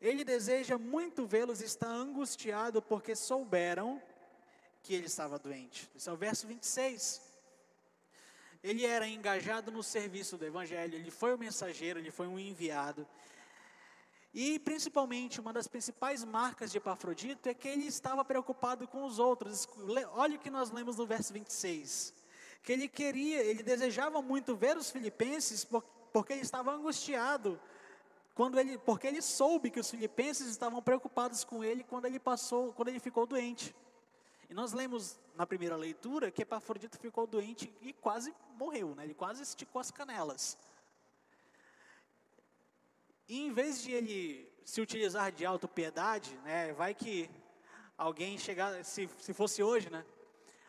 Ele 0.00 0.24
deseja 0.24 0.76
muito 0.76 1.24
vê-los, 1.24 1.60
está 1.60 1.86
angustiado 1.86 2.82
porque 2.82 3.14
souberam 3.14 4.02
que 4.82 4.94
ele 4.94 5.06
estava 5.06 5.38
doente. 5.38 5.88
Esse 5.94 6.08
é 6.08 6.12
o 6.12 6.16
verso 6.16 6.44
26. 6.44 7.22
Ele 8.64 8.84
era 8.84 9.06
engajado 9.06 9.70
no 9.70 9.80
serviço 9.80 10.36
do 10.36 10.44
Evangelho, 10.44 10.96
ele 10.96 11.12
foi 11.12 11.32
o 11.36 11.38
mensageiro, 11.38 12.00
ele 12.00 12.10
foi 12.10 12.26
um 12.26 12.36
enviado. 12.36 13.06
E 14.34 14.58
principalmente, 14.58 15.40
uma 15.40 15.52
das 15.52 15.68
principais 15.68 16.24
marcas 16.24 16.72
de 16.72 16.78
Epafrodito 16.78 17.48
é 17.48 17.54
que 17.54 17.68
ele 17.68 17.86
estava 17.86 18.24
preocupado 18.24 18.88
com 18.88 19.04
os 19.04 19.20
outros. 19.20 19.68
Olha 20.14 20.34
o 20.34 20.40
que 20.40 20.50
nós 20.50 20.72
lemos 20.72 20.96
no 20.96 21.06
verso 21.06 21.32
26. 21.32 22.21
Que 22.62 22.72
ele 22.72 22.88
queria, 22.88 23.42
ele 23.42 23.62
desejava 23.62 24.22
muito 24.22 24.54
ver 24.54 24.76
os 24.76 24.90
filipenses, 24.90 25.66
porque 26.12 26.32
ele 26.32 26.42
estava 26.42 26.72
angustiado 26.72 27.60
quando 28.34 28.58
ele, 28.58 28.78
porque 28.78 29.06
ele 29.06 29.20
soube 29.20 29.70
que 29.70 29.80
os 29.80 29.90
filipenses 29.90 30.46
estavam 30.46 30.80
preocupados 30.82 31.44
com 31.44 31.62
ele 31.62 31.84
quando 31.84 32.06
ele 32.06 32.18
passou, 32.18 32.72
quando 32.72 32.88
ele 32.88 33.00
ficou 33.00 33.26
doente. 33.26 33.74
E 34.48 34.54
nós 34.54 34.72
lemos 34.72 35.18
na 35.34 35.46
primeira 35.46 35.76
leitura 35.76 36.30
que 36.30 36.42
Epafrodito 36.42 36.98
ficou 36.98 37.26
doente 37.26 37.72
e 37.80 37.92
quase 37.92 38.34
morreu, 38.58 38.94
né? 38.94 39.04
Ele 39.04 39.14
quase 39.14 39.42
esticou 39.42 39.80
as 39.80 39.90
canelas. 39.90 40.56
E 43.28 43.40
em 43.40 43.52
vez 43.52 43.82
de 43.82 43.92
ele 43.92 44.52
se 44.64 44.80
utilizar 44.80 45.32
de 45.32 45.44
autopiedade, 45.44 46.34
né? 46.44 46.72
Vai 46.74 46.94
que 46.94 47.30
alguém 47.96 48.38
chegar, 48.38 48.84
se, 48.84 49.08
se 49.18 49.32
fosse 49.32 49.62
hoje, 49.62 49.90
né? 49.90 50.04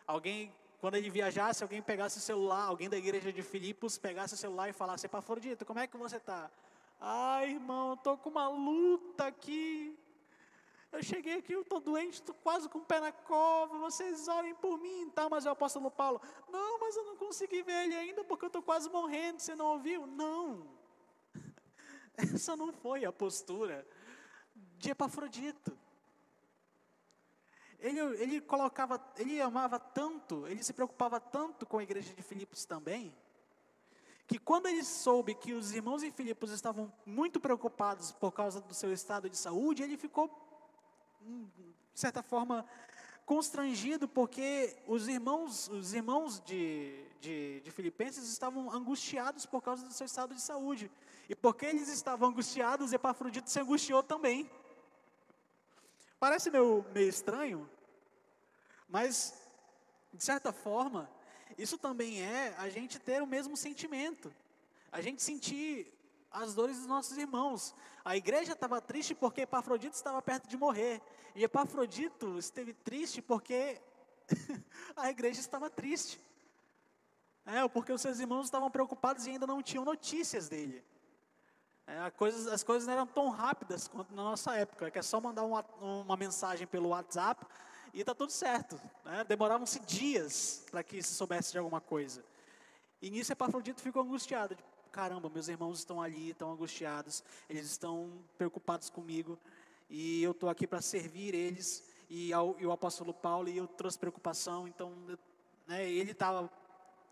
Alguém 0.06 0.52
quando 0.84 0.96
ele 0.96 1.08
viajasse, 1.08 1.62
alguém 1.62 1.80
pegasse 1.80 2.18
o 2.18 2.20
celular, 2.20 2.64
alguém 2.64 2.90
da 2.90 2.98
igreja 2.98 3.32
de 3.32 3.40
Filipos 3.42 3.96
pegasse 3.96 4.34
o 4.34 4.36
celular 4.36 4.68
e 4.68 4.72
falasse: 4.74 5.06
Epafrodito, 5.06 5.64
como 5.64 5.78
é 5.78 5.86
que 5.86 5.96
você 5.96 6.18
está? 6.18 6.50
Ai, 7.00 7.52
irmão, 7.52 7.94
estou 7.94 8.18
com 8.18 8.28
uma 8.28 8.48
luta 8.48 9.28
aqui. 9.28 9.98
Eu 10.92 11.02
cheguei 11.02 11.38
aqui, 11.38 11.54
eu 11.54 11.62
estou 11.62 11.80
doente, 11.80 12.16
estou 12.16 12.34
quase 12.34 12.68
com 12.68 12.80
o 12.80 12.84
pé 12.84 13.00
na 13.00 13.10
cova, 13.10 13.78
vocês 13.78 14.28
orem 14.28 14.54
por 14.56 14.78
mim, 14.78 15.08
tá? 15.08 15.26
Mas 15.26 15.46
o 15.46 15.48
apóstolo 15.48 15.90
Paulo, 15.90 16.20
não, 16.50 16.78
mas 16.78 16.94
eu 16.94 17.04
não 17.06 17.16
consegui 17.16 17.62
ver 17.62 17.84
ele 17.84 17.94
ainda 17.94 18.22
porque 18.22 18.44
eu 18.44 18.48
estou 18.48 18.62
quase 18.62 18.90
morrendo, 18.90 19.40
você 19.40 19.54
não 19.54 19.68
ouviu? 19.68 20.06
Não. 20.06 20.68
Essa 22.14 22.54
não 22.54 22.74
foi 22.74 23.06
a 23.06 23.12
postura 23.12 23.86
de 24.76 24.90
Epafrodito. 24.90 25.78
Ele, 27.84 28.00
ele 28.00 28.40
colocava, 28.40 28.98
ele 29.18 29.42
amava 29.42 29.78
tanto, 29.78 30.46
ele 30.46 30.62
se 30.62 30.72
preocupava 30.72 31.20
tanto 31.20 31.66
com 31.66 31.76
a 31.76 31.82
igreja 31.82 32.14
de 32.14 32.22
Filipos 32.22 32.64
também, 32.64 33.14
que 34.26 34.38
quando 34.38 34.68
ele 34.68 34.82
soube 34.82 35.34
que 35.34 35.52
os 35.52 35.70
irmãos 35.70 36.02
em 36.02 36.10
Filipos 36.10 36.50
estavam 36.50 36.90
muito 37.04 37.38
preocupados 37.38 38.10
por 38.10 38.32
causa 38.32 38.58
do 38.62 38.72
seu 38.72 38.90
estado 38.90 39.28
de 39.28 39.36
saúde, 39.36 39.82
ele 39.82 39.98
ficou, 39.98 40.30
hum, 41.20 41.46
de 41.92 42.00
certa 42.00 42.22
forma, 42.22 42.64
constrangido, 43.26 44.08
porque 44.08 44.74
os 44.86 45.06
irmãos, 45.06 45.68
os 45.68 45.92
irmãos 45.92 46.40
de, 46.40 47.04
de, 47.20 47.60
de 47.60 47.70
Filipenses 47.70 48.26
estavam 48.30 48.72
angustiados 48.72 49.44
por 49.44 49.60
causa 49.60 49.86
do 49.86 49.92
seu 49.92 50.06
estado 50.06 50.34
de 50.34 50.40
saúde. 50.40 50.90
E 51.28 51.34
porque 51.34 51.66
eles 51.66 51.88
estavam 51.88 52.30
angustiados, 52.30 52.94
Epafrodito 52.94 53.50
se 53.50 53.60
angustiou 53.60 54.02
também. 54.02 54.50
Parece 56.18 56.50
meio, 56.50 56.82
meio 56.94 57.10
estranho, 57.10 57.68
mas, 58.88 59.34
de 60.12 60.22
certa 60.22 60.52
forma, 60.52 61.10
isso 61.56 61.78
também 61.78 62.22
é 62.22 62.54
a 62.58 62.68
gente 62.68 62.98
ter 62.98 63.22
o 63.22 63.26
mesmo 63.26 63.56
sentimento. 63.56 64.32
A 64.90 65.00
gente 65.00 65.22
sentir 65.22 65.92
as 66.30 66.54
dores 66.54 66.78
dos 66.78 66.86
nossos 66.86 67.16
irmãos. 67.16 67.74
A 68.04 68.16
igreja 68.16 68.52
estava 68.52 68.80
triste 68.80 69.14
porque 69.14 69.42
Epafrodito 69.42 69.94
estava 69.94 70.20
perto 70.20 70.48
de 70.48 70.56
morrer. 70.56 71.00
E 71.34 71.44
Epafrodito 71.44 72.38
esteve 72.38 72.74
triste 72.74 73.22
porque 73.22 73.80
a 74.96 75.10
igreja 75.10 75.40
estava 75.40 75.70
triste. 75.70 76.20
É, 77.46 77.66
porque 77.68 77.92
os 77.92 78.00
seus 78.00 78.18
irmãos 78.18 78.44
estavam 78.46 78.70
preocupados 78.70 79.26
e 79.26 79.30
ainda 79.30 79.46
não 79.46 79.62
tinham 79.62 79.84
notícias 79.84 80.48
dele. 80.48 80.84
É, 81.86 81.98
as 82.52 82.62
coisas 82.62 82.86
não 82.86 82.94
eram 82.94 83.06
tão 83.06 83.28
rápidas 83.28 83.86
quanto 83.86 84.14
na 84.14 84.24
nossa 84.24 84.56
época, 84.56 84.90
que 84.90 84.98
é 84.98 85.02
só 85.02 85.20
mandar 85.20 85.44
uma, 85.44 85.64
uma 85.80 86.16
mensagem 86.16 86.66
pelo 86.66 86.88
WhatsApp, 86.88 87.44
e 87.94 88.00
está 88.00 88.14
tudo 88.14 88.32
certo. 88.32 88.78
Né? 89.04 89.24
Demoravam-se 89.24 89.78
dias 89.80 90.64
para 90.70 90.82
que 90.82 91.00
se 91.00 91.14
soubesse 91.14 91.52
de 91.52 91.58
alguma 91.58 91.80
coisa. 91.80 92.24
E 93.00 93.08
nisso 93.08 93.32
Epafrodito 93.32 93.80
ficou 93.80 94.02
angustiado. 94.02 94.56
Tipo, 94.56 94.68
Caramba, 94.90 95.28
meus 95.28 95.48
irmãos 95.48 95.78
estão 95.78 96.02
ali, 96.02 96.30
estão 96.30 96.52
angustiados, 96.52 97.24
eles 97.48 97.66
estão 97.66 98.12
preocupados 98.38 98.88
comigo, 98.88 99.36
e 99.90 100.22
eu 100.22 100.30
estou 100.30 100.48
aqui 100.48 100.68
para 100.68 100.80
servir 100.80 101.34
eles, 101.34 101.84
e, 102.08 102.32
ao, 102.32 102.54
e, 102.60 102.66
o 102.66 102.70
apóstolo 102.70 103.12
Paulo, 103.12 103.48
e 103.48 103.56
eu 103.56 103.66
trouxe 103.66 103.98
preocupação, 103.98 104.68
então 104.68 104.92
né, 105.66 105.90
ele 105.90 106.12
estava 106.12 106.48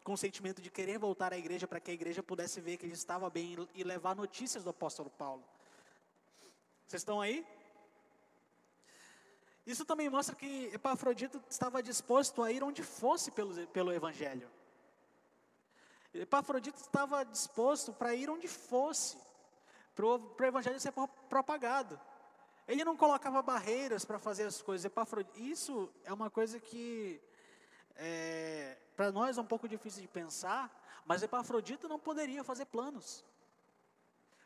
com 0.05 0.12
o 0.12 0.16
sentimento 0.16 0.62
de 0.62 0.71
querer 0.71 0.97
voltar 0.97 1.33
à 1.33 1.38
igreja 1.38 1.66
para 1.66 1.81
que 1.81 1.90
a 1.90 1.95
igreja 1.95 2.23
pudesse 2.23 2.61
ver 2.61 2.77
que 2.77 2.87
ele 2.87 2.92
estava 2.92 3.29
bem 3.29 3.57
e 3.75 3.83
levar 3.83 4.14
notícias 4.14 4.62
do 4.62 4.71
apóstolo 4.71 5.11
Paulo. 5.11 5.42
Vocês 6.87 7.01
estão 7.01 7.21
aí? 7.21 7.45
Isso 9.66 9.85
também 9.85 10.11
mostra 10.11 10.35
que 10.35 10.70
Epafrodito 10.72 11.40
estava 11.48 11.83
disposto 11.83 12.42
a 12.42 12.51
ir 12.51 12.62
onde 12.64 12.83
fosse 12.83 13.31
pelo, 13.31 13.66
pelo 13.68 13.92
Evangelho. 13.92 14.51
Epafrodito 16.12 16.81
estava 16.81 17.25
disposto 17.25 17.92
para 17.92 18.14
ir 18.14 18.29
onde 18.29 18.48
fosse, 18.48 19.16
para 19.94 20.05
o 20.07 20.44
Evangelho 20.44 20.81
ser 20.81 20.92
propagado. 21.29 21.98
Ele 22.66 22.85
não 22.85 22.96
colocava 22.96 23.40
barreiras 23.40 24.05
para 24.05 24.18
fazer 24.18 24.44
as 24.44 24.61
coisas. 24.61 24.85
Epafrodito, 24.85 25.38
isso 25.40 25.90
é 26.05 26.12
uma 26.12 26.29
coisa 26.29 26.59
que 26.59 27.20
é, 27.96 28.77
para 28.96 29.12
nós 29.12 29.38
é 29.38 29.40
um 29.40 29.46
pouco 29.46 29.68
difícil 29.68 30.03
de 30.03 30.09
pensar, 30.09 30.70
mas 31.07 31.22
Epafrodito 31.22 31.88
não 31.88 31.98
poderia 31.98 32.42
fazer 32.44 32.66
planos. 32.66 33.25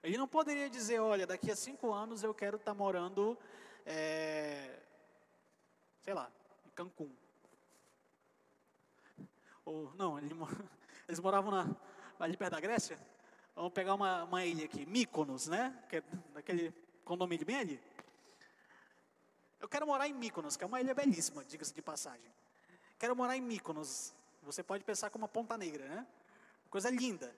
Ele 0.02 0.18
não 0.18 0.28
poderia 0.28 0.70
dizer, 0.70 1.00
olha, 1.00 1.26
daqui 1.26 1.50
a 1.50 1.56
cinco 1.56 1.92
anos 1.92 2.22
eu 2.22 2.34
quero 2.34 2.56
estar 2.56 2.72
tá 2.72 2.78
morando 2.78 3.36
é, 3.84 4.78
sei 6.06 6.14
lá, 6.14 6.30
em 6.64 6.70
Cancún. 6.70 7.10
Ou, 9.64 9.92
não, 9.96 10.16
eles 11.08 11.18
moravam 11.18 11.50
na, 11.50 11.76
ali 12.20 12.36
perto 12.36 12.52
da 12.52 12.60
Grécia. 12.60 12.96
Vamos 13.56 13.72
pegar 13.72 13.94
uma, 13.94 14.22
uma 14.22 14.44
ilha 14.44 14.66
aqui, 14.66 14.86
Mykonos, 14.86 15.48
né? 15.48 15.76
Que 15.88 15.96
é 15.96 16.02
daquele 16.32 16.72
condomínio 17.04 17.44
bem 17.44 17.56
ali. 17.56 17.82
Eu 19.58 19.68
quero 19.68 19.84
morar 19.84 20.06
em 20.06 20.14
Mykonos, 20.14 20.56
que 20.56 20.62
é 20.62 20.66
uma 20.68 20.80
ilha 20.80 20.94
belíssima, 20.94 21.44
diga-se 21.44 21.74
de 21.74 21.82
passagem. 21.82 22.32
Quero 23.00 23.16
morar 23.16 23.36
em 23.36 23.40
Mykonos. 23.40 24.14
Você 24.44 24.62
pode 24.62 24.84
pensar 24.84 25.10
como 25.10 25.24
uma 25.24 25.28
ponta 25.28 25.58
negra, 25.58 25.88
né? 25.88 26.06
Coisa 26.70 26.88
linda. 26.88 27.34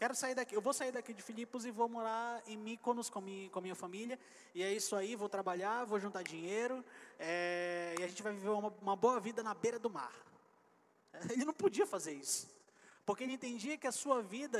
Quero 0.00 0.14
sair 0.14 0.34
daqui, 0.34 0.54
eu 0.56 0.62
vou 0.62 0.72
sair 0.72 0.90
daqui 0.90 1.12
de 1.12 1.20
Filipos 1.20 1.66
e 1.66 1.70
vou 1.70 1.86
morar 1.86 2.42
em 2.46 2.56
Mykonos 2.56 3.10
com, 3.10 3.20
mi, 3.20 3.50
com 3.52 3.58
a 3.58 3.62
minha 3.62 3.74
família. 3.74 4.18
E 4.54 4.62
é 4.62 4.72
isso 4.72 4.96
aí, 4.96 5.14
vou 5.14 5.28
trabalhar, 5.28 5.84
vou 5.84 6.00
juntar 6.00 6.22
dinheiro. 6.22 6.82
É, 7.18 7.94
e 8.00 8.02
a 8.02 8.08
gente 8.08 8.22
vai 8.22 8.32
viver 8.32 8.48
uma, 8.48 8.72
uma 8.80 8.96
boa 8.96 9.20
vida 9.20 9.42
na 9.42 9.52
beira 9.52 9.78
do 9.78 9.90
mar. 9.90 10.14
Ele 11.28 11.44
não 11.44 11.52
podia 11.52 11.86
fazer 11.86 12.14
isso. 12.14 12.48
Porque 13.04 13.24
ele 13.24 13.32
entendia 13.32 13.76
que 13.76 13.86
a 13.86 13.92
sua 13.92 14.22
vida, 14.22 14.58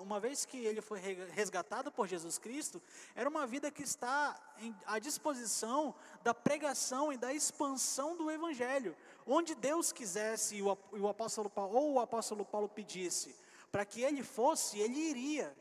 uma 0.00 0.20
vez 0.20 0.44
que 0.44 0.56
ele 0.56 0.80
foi 0.80 1.00
resgatado 1.00 1.90
por 1.90 2.06
Jesus 2.06 2.38
Cristo, 2.38 2.80
era 3.14 3.28
uma 3.28 3.46
vida 3.46 3.72
que 3.72 3.82
está 3.82 4.38
à 4.86 4.98
disposição 4.98 5.94
da 6.22 6.32
pregação 6.32 7.12
e 7.12 7.16
da 7.16 7.34
expansão 7.34 8.16
do 8.16 8.30
Evangelho. 8.30 8.96
Onde 9.26 9.54
Deus 9.54 9.90
quisesse 9.90 10.56
e 10.56 10.62
o 10.62 11.08
apóstolo 11.08 11.50
Paulo, 11.50 11.76
ou 11.76 11.92
o 11.94 12.00
apóstolo 12.00 12.44
Paulo 12.44 12.68
pedisse 12.68 13.34
para 13.72 13.86
que 13.86 14.02
ele 14.02 14.22
fosse, 14.22 14.78
ele 14.78 14.98
iria. 14.98 15.56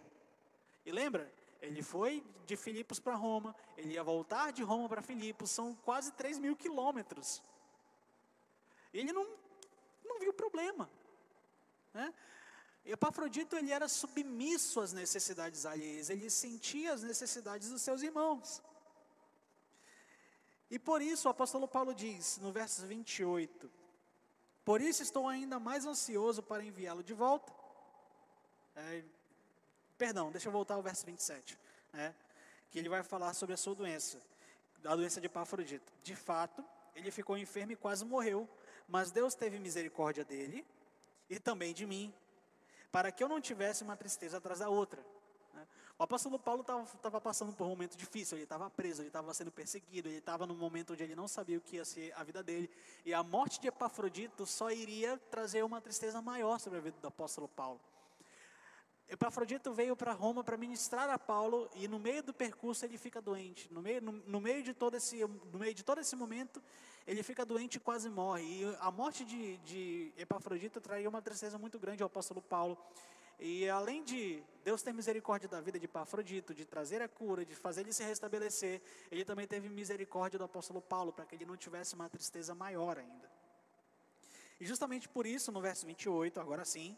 E 0.85 0.91
lembra? 0.91 1.33
Ele 1.61 1.81
foi 1.81 2.21
de 2.45 2.57
Filipos 2.57 2.99
para 2.99 3.15
Roma, 3.15 3.55
ele 3.77 3.93
ia 3.93 4.03
voltar 4.03 4.51
de 4.51 4.61
Roma 4.61 4.89
para 4.89 5.01
Filipos, 5.01 5.49
são 5.49 5.73
quase 5.73 6.11
3 6.11 6.37
mil 6.37 6.55
quilômetros. 6.55 7.41
Ele 8.93 9.13
não, 9.13 9.25
não 10.03 10.19
viu 10.19 10.33
problema. 10.33 10.89
Né? 11.93 12.13
Epafrodito 12.83 13.55
ele 13.55 13.71
era 13.71 13.87
submisso 13.87 14.81
às 14.81 14.91
necessidades 14.91 15.65
alheias, 15.65 16.09
ele 16.09 16.29
sentia 16.29 16.93
as 16.93 17.03
necessidades 17.03 17.69
dos 17.69 17.81
seus 17.81 18.01
irmãos. 18.01 18.61
E 20.69 20.79
por 20.79 21.01
isso 21.01 21.27
o 21.27 21.31
apóstolo 21.31 21.67
Paulo 21.67 21.93
diz 21.93 22.39
no 22.39 22.51
verso 22.51 22.85
28: 22.87 23.71
Por 24.65 24.81
isso 24.81 25.03
estou 25.03 25.29
ainda 25.29 25.59
mais 25.59 25.85
ansioso 25.85 26.41
para 26.41 26.63
enviá-lo 26.63 27.03
de 27.03 27.13
volta. 27.13 27.60
É, 28.75 29.03
perdão, 29.97 30.31
deixa 30.31 30.47
eu 30.47 30.51
voltar 30.51 30.75
ao 30.75 30.81
verso 30.81 31.05
27, 31.05 31.57
né, 31.91 32.15
que 32.69 32.79
ele 32.79 32.89
vai 32.89 33.03
falar 33.03 33.33
sobre 33.33 33.53
a 33.53 33.57
sua 33.57 33.75
doença, 33.75 34.17
a 34.85 34.95
doença 34.95 35.19
de 35.19 35.27
Epafrodito. 35.27 35.91
De 36.03 36.15
fato, 36.15 36.63
ele 36.95 37.11
ficou 37.11 37.37
enfermo 37.37 37.73
e 37.73 37.75
quase 37.75 38.05
morreu, 38.05 38.49
mas 38.87 39.11
Deus 39.11 39.35
teve 39.35 39.59
misericórdia 39.59 40.23
dele 40.23 40.65
e 41.29 41.39
também 41.39 41.73
de 41.73 41.85
mim, 41.85 42.13
para 42.91 43.11
que 43.11 43.23
eu 43.23 43.29
não 43.29 43.39
tivesse 43.39 43.83
uma 43.83 43.95
tristeza 43.95 44.37
atrás 44.37 44.59
da 44.59 44.69
outra. 44.69 45.01
Né? 45.53 45.67
O 45.97 46.03
apóstolo 46.03 46.39
Paulo 46.39 46.65
estava 46.93 47.21
passando 47.21 47.53
por 47.53 47.65
um 47.65 47.69
momento 47.69 47.95
difícil, 47.97 48.37
ele 48.37 48.43
estava 48.43 48.69
preso, 48.69 49.01
ele 49.01 49.09
estava 49.09 49.33
sendo 49.33 49.51
perseguido, 49.51 50.09
ele 50.09 50.17
estava 50.17 50.45
num 50.45 50.55
momento 50.55 50.93
onde 50.93 51.03
ele 51.03 51.15
não 51.15 51.27
sabia 51.27 51.57
o 51.57 51.61
que 51.61 51.75
ia 51.75 51.85
ser 51.85 52.13
a 52.17 52.23
vida 52.23 52.41
dele, 52.41 52.69
e 53.05 53.13
a 53.13 53.21
morte 53.23 53.59
de 53.59 53.67
Epafrodito 53.67 54.45
só 54.45 54.71
iria 54.71 55.17
trazer 55.29 55.63
uma 55.63 55.79
tristeza 55.79 56.21
maior 56.21 56.59
sobre 56.59 56.79
a 56.79 56.81
vida 56.81 56.97
do 56.99 57.07
apóstolo 57.07 57.47
Paulo. 57.47 57.79
Epafrodito 59.11 59.73
veio 59.73 59.93
para 59.93 60.13
Roma 60.13 60.41
para 60.41 60.55
ministrar 60.55 61.09
a 61.09 61.19
Paulo 61.19 61.69
e 61.75 61.85
no 61.85 61.99
meio 61.99 62.23
do 62.23 62.33
percurso 62.33 62.85
ele 62.85 62.97
fica 62.97 63.21
doente. 63.21 63.67
No 63.69 63.81
meio, 63.81 64.01
no, 64.01 64.13
no, 64.13 64.39
meio 64.39 64.63
de 64.63 64.73
todo 64.73 64.95
esse, 64.95 65.19
no 65.51 65.59
meio 65.59 65.73
de 65.73 65.83
todo 65.83 65.99
esse 65.99 66.15
momento, 66.15 66.63
ele 67.05 67.21
fica 67.21 67.45
doente 67.45 67.75
e 67.75 67.79
quase 67.81 68.09
morre. 68.09 68.41
E 68.41 68.77
a 68.79 68.89
morte 68.89 69.25
de, 69.25 69.57
de 69.57 70.13
Epafrodito 70.17 70.79
traria 70.79 71.09
uma 71.09 71.21
tristeza 71.21 71.57
muito 71.57 71.77
grande 71.77 72.01
ao 72.01 72.07
apóstolo 72.07 72.41
Paulo. 72.41 72.77
E 73.37 73.67
além 73.67 74.01
de 74.01 74.41
Deus 74.63 74.81
ter 74.81 74.93
misericórdia 74.93 75.49
da 75.49 75.59
vida 75.59 75.77
de 75.77 75.85
Epafrodito, 75.85 76.53
de 76.53 76.63
trazer 76.63 77.01
a 77.01 77.09
cura, 77.09 77.43
de 77.43 77.53
fazer 77.53 77.81
ele 77.81 77.91
se 77.91 78.05
restabelecer, 78.05 78.81
ele 79.11 79.25
também 79.25 79.45
teve 79.45 79.67
misericórdia 79.67 80.39
do 80.39 80.45
apóstolo 80.45 80.81
Paulo, 80.81 81.11
para 81.11 81.25
que 81.25 81.35
ele 81.35 81.43
não 81.43 81.57
tivesse 81.57 81.95
uma 81.95 82.07
tristeza 82.07 82.55
maior 82.55 82.97
ainda. 82.97 83.29
E 84.57 84.65
justamente 84.65 85.09
por 85.09 85.25
isso, 85.25 85.51
no 85.51 85.59
verso 85.59 85.85
28, 85.85 86.39
agora 86.39 86.63
sim, 86.63 86.95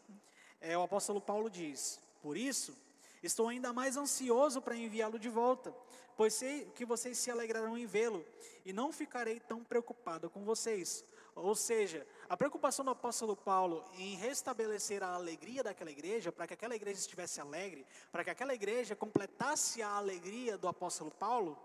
é, 0.60 0.78
o 0.78 0.82
apóstolo 0.82 1.20
Paulo 1.20 1.50
diz: 1.50 2.00
Por 2.24 2.38
isso, 2.38 2.74
estou 3.22 3.48
ainda 3.48 3.70
mais 3.70 3.98
ansioso 3.98 4.62
para 4.62 4.74
enviá-lo 4.74 5.18
de 5.18 5.28
volta, 5.28 5.74
pois 6.16 6.32
sei 6.32 6.64
que 6.74 6.86
vocês 6.86 7.18
se 7.18 7.30
alegrarão 7.30 7.76
em 7.76 7.84
vê-lo, 7.84 8.24
e 8.64 8.72
não 8.72 8.90
ficarei 8.90 9.38
tão 9.38 9.62
preocupado 9.62 10.30
com 10.30 10.42
vocês. 10.42 11.04
Ou 11.34 11.54
seja, 11.54 12.06
a 12.26 12.34
preocupação 12.34 12.82
do 12.82 12.92
apóstolo 12.92 13.36
Paulo 13.36 13.84
em 13.98 14.16
restabelecer 14.16 15.02
a 15.02 15.12
alegria 15.12 15.62
daquela 15.62 15.90
igreja, 15.90 16.32
para 16.32 16.46
que 16.46 16.54
aquela 16.54 16.74
igreja 16.74 16.98
estivesse 16.98 17.42
alegre, 17.42 17.84
para 18.10 18.24
que 18.24 18.30
aquela 18.30 18.54
igreja 18.54 18.96
completasse 18.96 19.82
a 19.82 19.90
alegria 19.90 20.56
do 20.56 20.66
apóstolo 20.66 21.10
Paulo, 21.10 21.58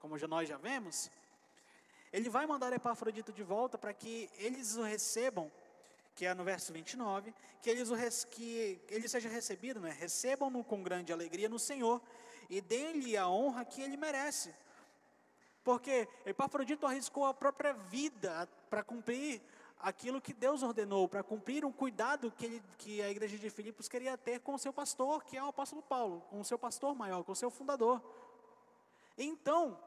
como 0.00 0.16
nós 0.26 0.48
já 0.48 0.56
vemos, 0.56 1.10
ele 2.10 2.30
vai 2.30 2.46
mandar 2.46 2.72
Epafrodito 2.72 3.34
de 3.34 3.42
volta 3.42 3.76
para 3.76 3.92
que 3.92 4.30
eles 4.38 4.76
o 4.76 4.82
recebam 4.82 5.52
que 6.14 6.26
é 6.26 6.34
no 6.34 6.44
verso 6.44 6.72
29, 6.72 7.34
que, 7.60 7.68
eles 7.68 7.90
o 7.90 7.94
res, 7.94 8.24
que 8.24 8.80
ele 8.88 9.08
seja 9.08 9.28
recebido, 9.28 9.80
né? 9.80 9.90
recebam-no 9.98 10.62
com 10.62 10.82
grande 10.82 11.12
alegria 11.12 11.48
no 11.48 11.58
Senhor 11.58 12.00
e 12.48 12.60
deem-lhe 12.60 13.16
a 13.16 13.28
honra 13.28 13.64
que 13.64 13.82
ele 13.82 13.96
merece. 13.96 14.54
Porque 15.64 16.06
Epafrodito 16.26 16.86
arriscou 16.86 17.24
a 17.24 17.34
própria 17.34 17.72
vida 17.72 18.48
para 18.68 18.84
cumprir 18.84 19.42
aquilo 19.78 20.20
que 20.20 20.32
Deus 20.32 20.62
ordenou, 20.62 21.08
para 21.08 21.22
cumprir 21.22 21.64
um 21.64 21.72
cuidado 21.72 22.30
que, 22.30 22.46
ele, 22.46 22.62
que 22.78 23.02
a 23.02 23.10
igreja 23.10 23.36
de 23.36 23.50
Filipos 23.50 23.88
queria 23.88 24.16
ter 24.16 24.40
com 24.40 24.54
o 24.54 24.58
seu 24.58 24.72
pastor, 24.72 25.24
que 25.24 25.36
é 25.36 25.42
o 25.42 25.48
apóstolo 25.48 25.82
Paulo, 25.82 26.20
com 26.30 26.40
o 26.40 26.44
seu 26.44 26.58
pastor 26.58 26.94
maior, 26.94 27.24
com 27.24 27.32
o 27.32 27.36
seu 27.36 27.50
fundador. 27.50 28.02
Então, 29.16 29.78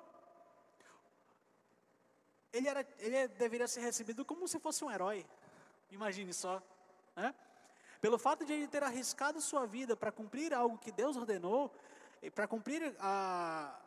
ele, 2.51 2.67
era, 2.67 2.87
ele 2.99 3.27
deveria 3.29 3.67
ser 3.67 3.81
recebido 3.81 4.25
como 4.25 4.47
se 4.47 4.59
fosse 4.59 4.83
um 4.83 4.91
herói. 4.91 5.25
Imagine 5.91 6.33
só. 6.33 6.61
Né? 7.15 7.33
Pelo 8.01 8.17
fato 8.17 8.45
de 8.45 8.53
ele 8.53 8.67
ter 8.67 8.83
arriscado 8.83 9.41
sua 9.41 9.65
vida 9.65 9.95
para 9.95 10.11
cumprir 10.11 10.53
algo 10.53 10.77
que 10.77 10.91
Deus 10.91 11.15
ordenou, 11.15 11.73
para 12.35 12.47
cumprir 12.47 12.95
a. 12.99 13.79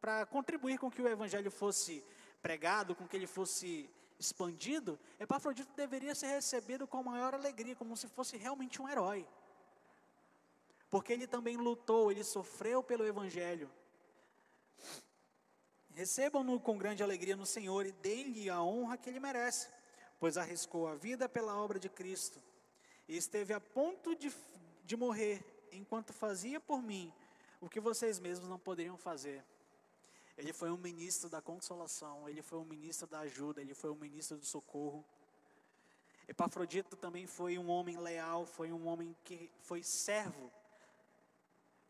para 0.00 0.26
contribuir 0.26 0.78
com 0.78 0.90
que 0.90 1.02
o 1.02 1.08
evangelho 1.08 1.50
fosse 1.50 2.02
pregado, 2.40 2.94
com 2.94 3.06
que 3.06 3.16
ele 3.16 3.26
fosse 3.26 3.90
expandido, 4.18 4.98
Epafrodito 5.20 5.70
deveria 5.74 6.14
ser 6.14 6.28
recebido 6.28 6.86
com 6.86 7.02
maior 7.02 7.34
alegria, 7.34 7.76
como 7.76 7.96
se 7.96 8.08
fosse 8.08 8.36
realmente 8.36 8.80
um 8.80 8.88
herói. 8.88 9.26
Porque 10.88 11.12
ele 11.12 11.26
também 11.26 11.56
lutou, 11.56 12.10
ele 12.10 12.24
sofreu 12.24 12.82
pelo 12.82 13.04
evangelho. 13.04 13.70
Recebam-no 15.92 16.60
com 16.60 16.78
grande 16.78 17.02
alegria 17.02 17.36
no 17.36 17.46
Senhor 17.46 17.84
e 17.86 17.92
deem-lhe 17.92 18.48
a 18.48 18.62
honra 18.62 18.96
que 18.96 19.08
ele 19.10 19.20
merece 19.20 19.68
pois 20.18 20.36
arriscou 20.36 20.86
a 20.86 20.94
vida 20.94 21.28
pela 21.28 21.56
obra 21.56 21.78
de 21.78 21.88
Cristo 21.88 22.42
e 23.08 23.16
esteve 23.16 23.52
a 23.52 23.60
ponto 23.60 24.14
de, 24.14 24.32
de 24.84 24.96
morrer 24.96 25.44
enquanto 25.72 26.12
fazia 26.12 26.60
por 26.60 26.82
mim 26.82 27.12
o 27.60 27.68
que 27.68 27.80
vocês 27.80 28.18
mesmos 28.18 28.48
não 28.48 28.58
poderiam 28.58 28.96
fazer. 28.96 29.44
Ele 30.36 30.52
foi 30.52 30.70
um 30.70 30.76
ministro 30.76 31.30
da 31.30 31.40
consolação, 31.40 32.28
ele 32.28 32.42
foi 32.42 32.58
um 32.58 32.64
ministro 32.64 33.06
da 33.06 33.20
ajuda, 33.20 33.60
ele 33.60 33.74
foi 33.74 33.90
um 33.90 33.96
ministro 33.96 34.36
do 34.36 34.44
socorro. 34.44 35.04
Epafrodito 36.28 36.96
também 36.96 37.26
foi 37.26 37.56
um 37.58 37.68
homem 37.68 37.96
leal, 37.96 38.44
foi 38.44 38.72
um 38.72 38.86
homem 38.86 39.16
que 39.24 39.50
foi 39.60 39.82
servo 39.82 40.52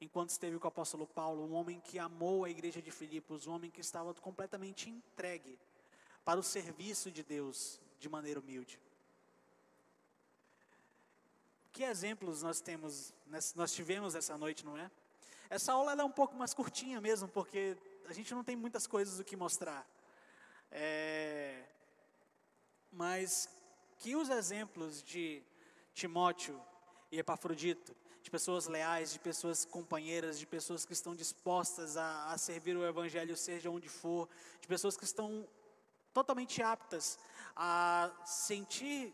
enquanto 0.00 0.30
esteve 0.30 0.58
com 0.58 0.66
o 0.66 0.68
apóstolo 0.68 1.06
Paulo, 1.06 1.44
um 1.46 1.54
homem 1.54 1.80
que 1.80 1.98
amou 1.98 2.44
a 2.44 2.50
igreja 2.50 2.82
de 2.82 2.90
Filipos, 2.90 3.46
um 3.46 3.52
homem 3.52 3.70
que 3.70 3.80
estava 3.80 4.12
completamente 4.14 4.90
entregue 4.90 5.58
para 6.24 6.38
o 6.38 6.42
serviço 6.42 7.10
de 7.10 7.22
Deus, 7.22 7.80
de 7.98 8.08
maneira 8.08 8.40
humilde. 8.40 8.80
Que 11.72 11.84
exemplos 11.84 12.42
nós 12.42 12.60
temos, 12.60 13.12
nós 13.54 13.72
tivemos 13.72 14.14
essa 14.14 14.36
noite, 14.38 14.64
não 14.64 14.76
é? 14.76 14.90
Essa 15.48 15.72
aula 15.72 15.92
é 15.92 16.04
um 16.04 16.10
pouco 16.10 16.34
mais 16.34 16.52
curtinha 16.52 17.00
mesmo, 17.00 17.28
porque 17.28 17.76
a 18.08 18.12
gente 18.12 18.34
não 18.34 18.42
tem 18.42 18.56
muitas 18.56 18.86
coisas 18.86 19.18
do 19.18 19.24
que 19.24 19.36
mostrar. 19.36 19.86
É, 20.70 21.62
mas 22.90 23.48
que 23.98 24.16
os 24.16 24.28
exemplos 24.28 25.02
de 25.02 25.42
Timóteo 25.94 26.60
e 27.12 27.18
Epafrodito, 27.18 27.94
de 28.22 28.30
pessoas 28.30 28.66
leais, 28.66 29.12
de 29.12 29.20
pessoas 29.20 29.64
companheiras, 29.64 30.38
de 30.38 30.46
pessoas 30.46 30.84
que 30.84 30.92
estão 30.92 31.14
dispostas 31.14 31.96
a, 31.96 32.32
a 32.32 32.38
servir 32.38 32.76
o 32.76 32.84
Evangelho, 32.84 33.36
seja 33.36 33.70
onde 33.70 33.88
for, 33.88 34.28
de 34.60 34.66
pessoas 34.66 34.96
que 34.96 35.04
estão 35.04 35.46
totalmente 36.16 36.62
aptas 36.62 37.18
a 37.54 38.10
sentir 38.24 39.12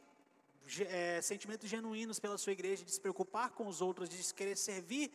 é, 0.88 1.20
sentimentos 1.20 1.68
genuínos 1.68 2.20
pela 2.20 2.38
sua 2.38 2.52
igreja, 2.52 2.84
de 2.84 2.92
se 2.92 3.00
preocupar 3.00 3.50
com 3.50 3.66
os 3.66 3.80
outros, 3.80 4.08
de 4.08 4.32
querer 4.32 4.56
servir 4.56 5.10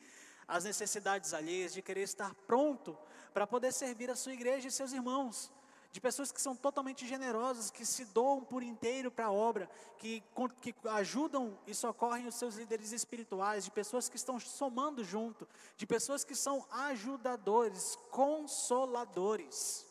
as 0.45 0.65
necessidades 0.65 1.33
alheias, 1.33 1.73
de 1.73 1.81
querer 1.81 2.01
estar 2.01 2.35
pronto 2.45 2.97
para 3.33 3.47
poder 3.47 3.71
servir 3.71 4.11
a 4.11 4.17
sua 4.17 4.33
igreja 4.33 4.67
e 4.67 4.71
seus 4.71 4.91
irmãos. 4.91 5.49
De 5.89 6.01
pessoas 6.01 6.29
que 6.29 6.41
são 6.41 6.57
totalmente 6.57 7.07
generosas, 7.07 7.71
que 7.71 7.85
se 7.85 8.03
doam 8.03 8.43
por 8.43 8.61
inteiro 8.61 9.09
para 9.09 9.27
a 9.27 9.31
obra, 9.31 9.69
que, 9.97 10.21
que 10.61 10.75
ajudam 10.89 11.57
e 11.65 11.73
socorrem 11.73 12.27
os 12.27 12.35
seus 12.35 12.55
líderes 12.55 12.91
espirituais, 12.91 13.63
de 13.63 13.71
pessoas 13.71 14.09
que 14.09 14.17
estão 14.17 14.37
somando 14.41 15.05
junto, 15.05 15.47
de 15.77 15.87
pessoas 15.87 16.25
que 16.25 16.35
são 16.35 16.65
ajudadores, 16.69 17.95
consoladores. 18.11 19.86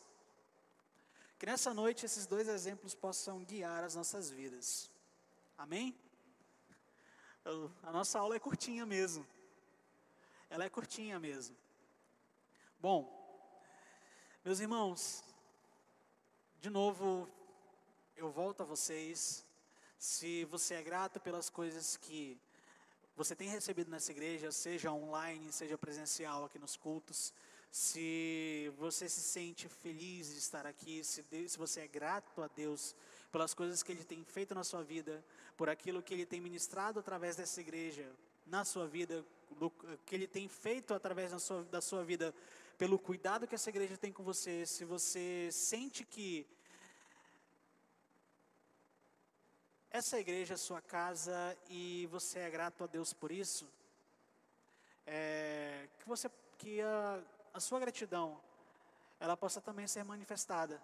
Que 1.39 1.47
nessa 1.47 1.75
noite 1.75 2.07
esses 2.07 2.27
dois 2.27 2.49
exemplos 2.49 2.95
possam 2.95 3.45
guiar 3.45 3.85
as 3.85 3.95
nossas 3.95 4.31
vidas. 4.31 4.91
Amém? 5.59 5.95
A 7.83 7.93
nossa 7.93 8.19
aula 8.19 8.37
é 8.37 8.41
curtinha 8.41 8.87
mesmo. 8.87 9.27
Ela 10.49 10.65
é 10.65 10.71
curtinha 10.71 11.19
mesmo. 11.21 11.57
Bom, 12.81 13.01
meus 14.45 14.61
irmãos, 14.61 15.25
de 16.61 16.71
novo 16.71 17.29
eu 18.17 18.31
volto 18.31 18.63
a 18.63 18.67
vocês 18.67 19.45
Se 19.99 20.45
você 20.47 20.75
é 20.75 20.83
grato 20.83 21.19
pelas 21.21 21.49
coisas 21.51 21.97
que 21.97 22.39
você 23.17 23.35
tem 23.35 23.49
recebido 23.49 23.91
nessa 23.91 24.13
igreja, 24.13 24.53
seja 24.53 24.93
online, 24.93 25.51
seja 25.53 25.79
presencial 25.79 26.45
aqui 26.45 26.59
nos 26.59 26.77
cultos, 26.77 27.33
se 27.71 28.73
você 28.79 29.09
se 29.09 29.21
sente 29.21 29.69
feliz 29.69 30.31
de 30.31 30.39
estar 30.39 30.67
aqui, 30.67 31.05
se, 31.05 31.23
Deus, 31.23 31.53
se 31.53 31.59
você 31.59 31.81
é 31.81 31.87
grato 31.87 32.43
a 32.43 32.49
Deus 32.49 32.95
pelas 33.31 33.53
coisas 33.53 33.83
que 33.83 33.93
Ele 33.93 34.05
tem 34.05 34.25
feito 34.25 34.55
na 34.55 34.65
sua 34.65 34.83
vida, 34.83 35.25
por 35.57 35.69
aquilo 35.69 36.03
que 36.03 36.15
Ele 36.15 36.27
tem 36.27 36.41
ministrado 36.41 37.01
através 37.01 37.37
dessa 37.37 37.61
igreja 37.61 38.11
na 38.47 38.65
sua 38.65 38.87
vida, 38.87 39.25
do, 39.59 39.71
que 40.05 40.15
Ele 40.15 40.27
tem 40.27 40.49
feito 40.49 40.95
através 40.95 41.33
da 41.33 41.39
sua, 41.39 41.65
da 41.65 41.81
sua 41.81 42.05
vida, 42.05 42.35
pelo 42.79 42.99
cuidado 42.99 43.47
que 43.47 43.55
essa 43.55 43.71
igreja 43.71 43.97
tem 43.97 44.13
com 44.13 44.23
você, 44.23 44.67
se 44.67 44.85
você 44.85 45.49
sente 45.51 46.05
que 46.05 46.47
essa 49.91 50.19
igreja 50.19 50.55
é 50.55 50.57
sua 50.59 50.81
casa 50.83 51.57
e 51.71 52.07
você 52.11 52.41
é 52.41 52.51
grato 52.51 52.85
a 52.85 52.87
Deus 52.87 53.13
por 53.15 53.33
isso, 53.33 53.67
é, 55.07 55.89
que 55.99 56.07
você 56.07 56.31
que 56.59 56.81
a, 56.81 57.23
a 57.57 57.61
sua 57.61 57.81
gratidão 57.81 58.39
ela 59.19 59.35
possa 59.35 59.63
também 59.63 59.87
ser 59.87 60.05
manifestada 60.05 60.79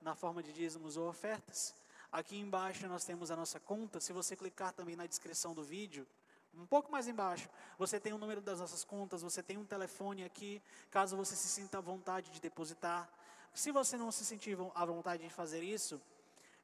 na 0.00 0.14
forma 0.14 0.42
de 0.42 0.54
dízimos 0.54 0.96
ou 0.96 1.06
ofertas. 1.06 1.74
Aqui 2.10 2.38
embaixo 2.38 2.88
nós 2.88 3.04
temos 3.04 3.30
a 3.30 3.36
nossa 3.36 3.60
conta. 3.60 4.00
Se 4.00 4.10
você 4.10 4.34
clicar 4.34 4.72
também 4.72 4.96
na 4.96 5.04
descrição 5.04 5.52
do 5.52 5.62
vídeo, 5.62 6.06
um 6.54 6.64
pouco 6.64 6.90
mais 6.90 7.06
embaixo, 7.08 7.46
você 7.76 8.00
tem 8.00 8.14
o 8.14 8.16
número 8.16 8.40
das 8.40 8.58
nossas 8.58 8.84
contas, 8.84 9.20
você 9.20 9.42
tem 9.42 9.58
um 9.58 9.66
telefone 9.66 10.24
aqui, 10.24 10.62
caso 10.90 11.14
você 11.14 11.36
se 11.36 11.46
sinta 11.46 11.76
à 11.76 11.80
vontade 11.82 12.30
de 12.30 12.40
depositar. 12.40 13.06
Se 13.52 13.70
você 13.70 13.98
não 13.98 14.10
se 14.10 14.24
sentir 14.24 14.56
à 14.74 14.84
vontade 14.86 15.24
de 15.24 15.30
fazer 15.30 15.62
isso, 15.62 16.00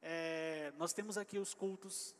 é, 0.01 0.73
nós 0.75 0.91
temos 0.91 1.19
aqui 1.19 1.37
os 1.37 1.53
cultos, 1.53 2.15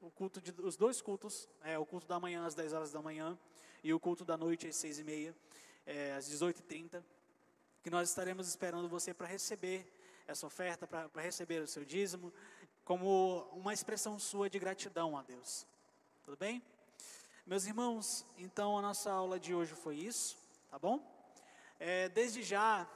o 0.00 0.08
culto 0.08 0.40
de, 0.40 0.54
os 0.62 0.76
dois 0.76 1.00
cultos, 1.00 1.48
é, 1.64 1.76
o 1.76 1.84
culto 1.84 2.06
da 2.06 2.20
manhã 2.20 2.46
às 2.46 2.54
10 2.54 2.72
horas 2.74 2.92
da 2.92 3.02
manhã 3.02 3.36
e 3.82 3.92
o 3.92 3.98
culto 3.98 4.24
da 4.24 4.36
noite 4.36 4.68
às 4.68 4.76
6 4.76 5.00
e 5.00 5.04
meia, 5.04 5.34
é, 5.86 6.12
às 6.14 6.28
18h30, 6.28 7.02
que 7.82 7.88
nós 7.88 8.08
estaremos 8.08 8.48
esperando 8.48 8.88
você 8.88 9.14
para 9.14 9.26
receber 9.26 9.86
essa 10.26 10.46
oferta, 10.46 10.86
para 10.86 11.22
receber 11.22 11.62
o 11.62 11.66
seu 11.68 11.84
dízimo, 11.84 12.32
como 12.84 13.48
uma 13.52 13.72
expressão 13.72 14.18
sua 14.18 14.50
de 14.50 14.58
gratidão 14.58 15.16
a 15.16 15.22
Deus. 15.22 15.66
Tudo 16.24 16.36
bem? 16.36 16.60
Meus 17.46 17.64
irmãos, 17.64 18.26
então 18.36 18.76
a 18.76 18.82
nossa 18.82 19.10
aula 19.12 19.38
de 19.38 19.54
hoje 19.54 19.72
foi 19.74 19.96
isso, 19.96 20.36
tá 20.68 20.78
bom? 20.78 21.00
É, 21.78 22.08
desde 22.08 22.42
já, 22.42 22.88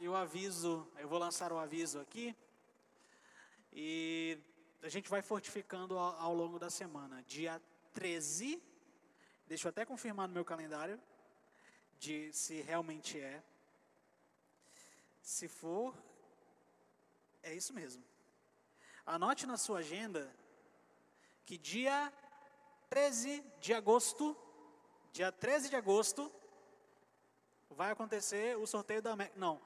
eu 0.00 0.16
aviso, 0.16 0.88
eu 0.96 1.06
vou 1.06 1.18
lançar 1.18 1.52
o 1.52 1.58
aviso 1.58 2.00
aqui, 2.00 2.34
e 3.70 4.38
a 4.82 4.88
gente 4.88 5.10
vai 5.10 5.20
fortificando 5.20 5.98
ao, 5.98 6.18
ao 6.18 6.34
longo 6.34 6.58
da 6.58 6.70
semana. 6.70 7.22
Dia 7.28 7.60
13, 7.92 8.62
deixa 9.46 9.68
eu 9.68 9.70
até 9.70 9.84
confirmar 9.84 10.26
no 10.26 10.32
meu 10.34 10.44
calendário, 10.44 10.98
de 12.02 12.32
se 12.32 12.60
realmente 12.62 13.20
é. 13.20 13.40
Se 15.22 15.46
for, 15.46 15.94
é 17.44 17.54
isso 17.54 17.72
mesmo. 17.72 18.02
Anote 19.06 19.46
na 19.46 19.56
sua 19.56 19.78
agenda 19.78 20.28
que 21.46 21.56
dia 21.56 22.12
13 22.90 23.44
de 23.60 23.72
agosto, 23.72 24.36
dia 25.12 25.30
13 25.30 25.68
de 25.68 25.76
agosto, 25.76 26.30
vai 27.70 27.92
acontecer 27.92 28.58
o 28.58 28.66
sorteio 28.66 29.00
da. 29.00 29.14
Não, 29.36 29.62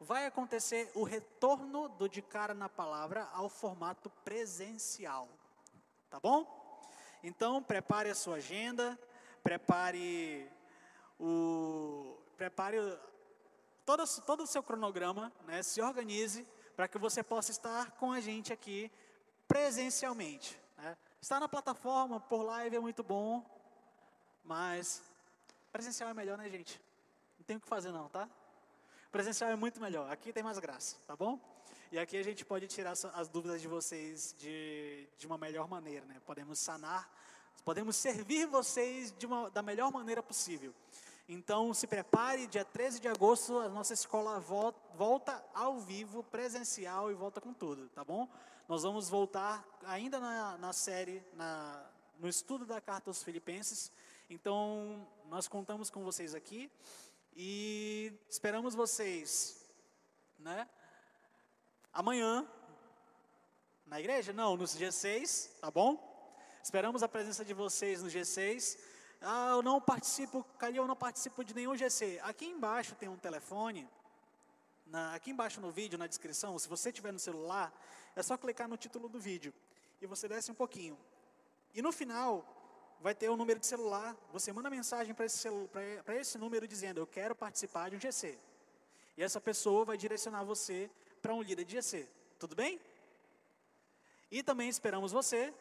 vai 0.00 0.26
acontecer 0.26 0.90
o 0.92 1.04
retorno 1.04 1.88
do 1.90 2.08
De 2.08 2.20
Cara 2.20 2.52
na 2.52 2.68
Palavra 2.68 3.28
ao 3.32 3.48
formato 3.48 4.10
presencial. 4.24 5.28
Tá 6.10 6.18
bom? 6.18 6.82
Então, 7.22 7.62
prepare 7.62 8.10
a 8.10 8.14
sua 8.14 8.36
agenda, 8.36 8.98
prepare 9.44 10.50
o. 11.18 12.18
Prepare 12.36 12.76
todo, 13.86 14.04
todo 14.22 14.42
o 14.42 14.46
seu 14.46 14.62
cronograma, 14.62 15.32
né? 15.46 15.62
se 15.62 15.80
organize 15.80 16.46
para 16.74 16.86
que 16.86 16.98
você 16.98 17.22
possa 17.22 17.50
estar 17.50 17.92
com 17.92 18.12
a 18.12 18.20
gente 18.20 18.52
aqui 18.52 18.90
presencialmente. 19.48 20.60
Né? 20.76 20.96
Estar 21.22 21.40
na 21.40 21.48
plataforma 21.48 22.20
por 22.20 22.42
live 22.42 22.76
é 22.76 22.80
muito 22.80 23.02
bom, 23.02 23.44
mas 24.44 25.02
presencial 25.72 26.10
é 26.10 26.14
melhor, 26.14 26.36
né, 26.36 26.48
gente? 26.50 26.80
Não 27.38 27.44
tem 27.44 27.56
o 27.56 27.60
que 27.60 27.66
fazer, 27.68 27.90
não, 27.90 28.08
tá? 28.08 28.28
Presencial 29.10 29.50
é 29.50 29.56
muito 29.56 29.80
melhor. 29.80 30.10
Aqui 30.10 30.32
tem 30.32 30.42
mais 30.42 30.58
graça, 30.58 30.96
tá 31.06 31.16
bom? 31.16 31.38
E 31.92 31.98
aqui 31.98 32.16
a 32.16 32.22
gente 32.22 32.44
pode 32.44 32.66
tirar 32.66 32.92
as 32.92 33.28
dúvidas 33.28 33.62
de 33.62 33.68
vocês 33.68 34.34
de, 34.38 35.08
de 35.16 35.26
uma 35.26 35.38
melhor 35.38 35.68
maneira, 35.68 36.04
né? 36.04 36.20
Podemos 36.26 36.58
sanar, 36.58 37.08
podemos 37.64 37.96
servir 37.96 38.46
vocês 38.46 39.12
de 39.16 39.24
uma, 39.26 39.48
da 39.50 39.62
melhor 39.62 39.92
maneira 39.92 40.22
possível. 40.22 40.74
Então, 41.28 41.74
se 41.74 41.88
prepare, 41.88 42.46
dia 42.46 42.64
13 42.64 43.00
de 43.00 43.08
agosto, 43.08 43.58
a 43.58 43.68
nossa 43.68 43.92
escola 43.92 44.38
volta, 44.38 45.44
ao 45.52 45.80
vivo, 45.80 46.22
presencial 46.22 47.10
e 47.10 47.14
volta 47.14 47.40
com 47.40 47.52
tudo, 47.52 47.88
tá 47.88 48.04
bom? 48.04 48.28
Nós 48.68 48.84
vamos 48.84 49.08
voltar 49.08 49.66
ainda 49.84 50.20
na, 50.20 50.56
na 50.56 50.72
série, 50.72 51.20
na, 51.34 51.84
no 52.20 52.28
estudo 52.28 52.64
da 52.64 52.80
carta 52.80 53.10
aos 53.10 53.24
Filipenses. 53.24 53.90
Então, 54.30 55.04
nós 55.28 55.48
contamos 55.48 55.90
com 55.90 56.04
vocês 56.04 56.32
aqui 56.32 56.70
e 57.34 58.12
esperamos 58.28 58.76
vocês, 58.76 59.66
né? 60.38 60.68
Amanhã, 61.92 62.46
na 63.84 63.98
igreja? 63.98 64.32
Não, 64.32 64.56
no 64.56 64.64
G6, 64.64 65.58
tá 65.60 65.72
bom? 65.72 66.38
Esperamos 66.62 67.02
a 67.02 67.08
presença 67.08 67.44
de 67.44 67.52
vocês 67.52 68.00
no 68.00 68.08
G6. 68.08 68.78
Ah, 69.20 69.50
eu 69.52 69.62
não 69.62 69.80
participo, 69.80 70.44
Calil, 70.58 70.82
eu 70.82 70.86
não 70.86 70.96
participo 70.96 71.44
de 71.44 71.54
nenhum 71.54 71.76
GC. 71.76 72.20
Aqui 72.22 72.46
embaixo 72.46 72.94
tem 72.94 73.08
um 73.08 73.16
telefone, 73.16 73.88
na, 74.86 75.14
aqui 75.14 75.30
embaixo 75.30 75.60
no 75.60 75.70
vídeo, 75.70 75.98
na 75.98 76.06
descrição, 76.06 76.58
se 76.58 76.68
você 76.68 76.92
tiver 76.92 77.12
no 77.12 77.18
celular, 77.18 77.72
é 78.14 78.22
só 78.22 78.36
clicar 78.36 78.68
no 78.68 78.76
título 78.76 79.08
do 79.08 79.18
vídeo 79.18 79.52
e 80.00 80.06
você 80.06 80.28
desce 80.28 80.50
um 80.50 80.54
pouquinho. 80.54 80.96
E 81.74 81.82
no 81.82 81.92
final 81.92 82.44
vai 83.00 83.14
ter 83.14 83.28
o 83.28 83.34
um 83.34 83.36
número 83.36 83.58
de 83.58 83.66
celular. 83.66 84.16
Você 84.32 84.52
manda 84.52 84.70
mensagem 84.70 85.14
para 85.14 85.26
esse, 85.26 85.48
esse 86.18 86.38
número 86.38 86.66
dizendo: 86.66 86.98
Eu 86.98 87.06
quero 87.06 87.34
participar 87.34 87.90
de 87.90 87.96
um 87.96 88.00
GC. 88.00 88.38
E 89.16 89.22
essa 89.22 89.40
pessoa 89.40 89.84
vai 89.84 89.96
direcionar 89.96 90.44
você 90.44 90.90
para 91.20 91.34
um 91.34 91.42
líder 91.42 91.64
de 91.64 91.72
GC. 91.72 92.08
Tudo 92.38 92.54
bem? 92.54 92.80
E 94.30 94.42
também 94.42 94.68
esperamos 94.68 95.12
você 95.12 95.52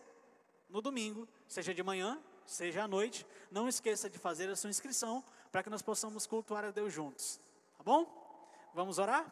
no 0.70 0.82
domingo, 0.82 1.28
seja 1.48 1.74
de 1.74 1.84
manhã, 1.84 2.22
seja 2.46 2.84
à 2.84 2.88
noite. 2.88 3.26
Não 3.52 3.68
esqueça 3.68 4.10
de 4.10 4.18
fazer 4.18 4.50
a 4.50 4.56
sua 4.56 4.70
inscrição 4.70 5.24
para 5.52 5.64
que 5.64 5.70
nós 5.70 5.82
possamos 5.82 6.26
cultuar 6.28 6.66
a 6.66 6.72
Deus 6.72 6.94
juntos. 6.94 7.40
Tá 7.78 7.84
bom? 7.84 8.26
Vamos 8.74 8.98
orar? 8.98 9.26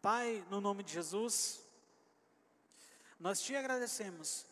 Pai, 0.00 0.44
no 0.50 0.60
nome 0.60 0.82
de 0.82 0.92
Jesus, 0.92 1.60
nós 3.18 3.40
te 3.40 3.56
agradecemos 3.56 4.46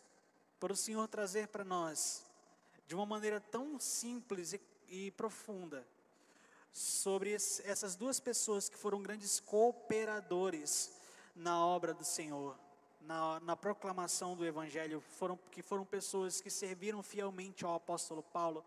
por 0.59 0.71
o 0.71 0.75
Senhor 0.75 1.07
trazer 1.07 1.47
para 1.47 1.63
nós, 1.63 2.25
de 2.87 2.95
uma 2.95 3.05
maneira 3.05 3.39
tão 3.39 3.79
simples 3.79 4.53
e, 4.53 4.61
e 4.87 5.11
profunda, 5.11 5.87
sobre 6.71 7.31
esse, 7.31 7.65
essas 7.65 7.95
duas 7.95 8.19
pessoas 8.19 8.67
que 8.67 8.77
foram 8.77 9.01
grandes 9.01 9.39
cooperadores 9.39 10.91
na 11.35 11.65
obra 11.65 11.93
do 11.93 12.03
Senhor, 12.03 12.57
na, 13.05 13.39
na 13.41 13.55
proclamação 13.55 14.35
do 14.35 14.45
Evangelho, 14.45 15.01
foram, 15.17 15.39
que 15.51 15.61
foram 15.61 15.85
pessoas 15.85 16.41
que 16.41 16.49
serviram 16.49 17.01
fielmente 17.01 17.65
ao 17.65 17.75
apóstolo 17.75 18.23
Paulo 18.23 18.63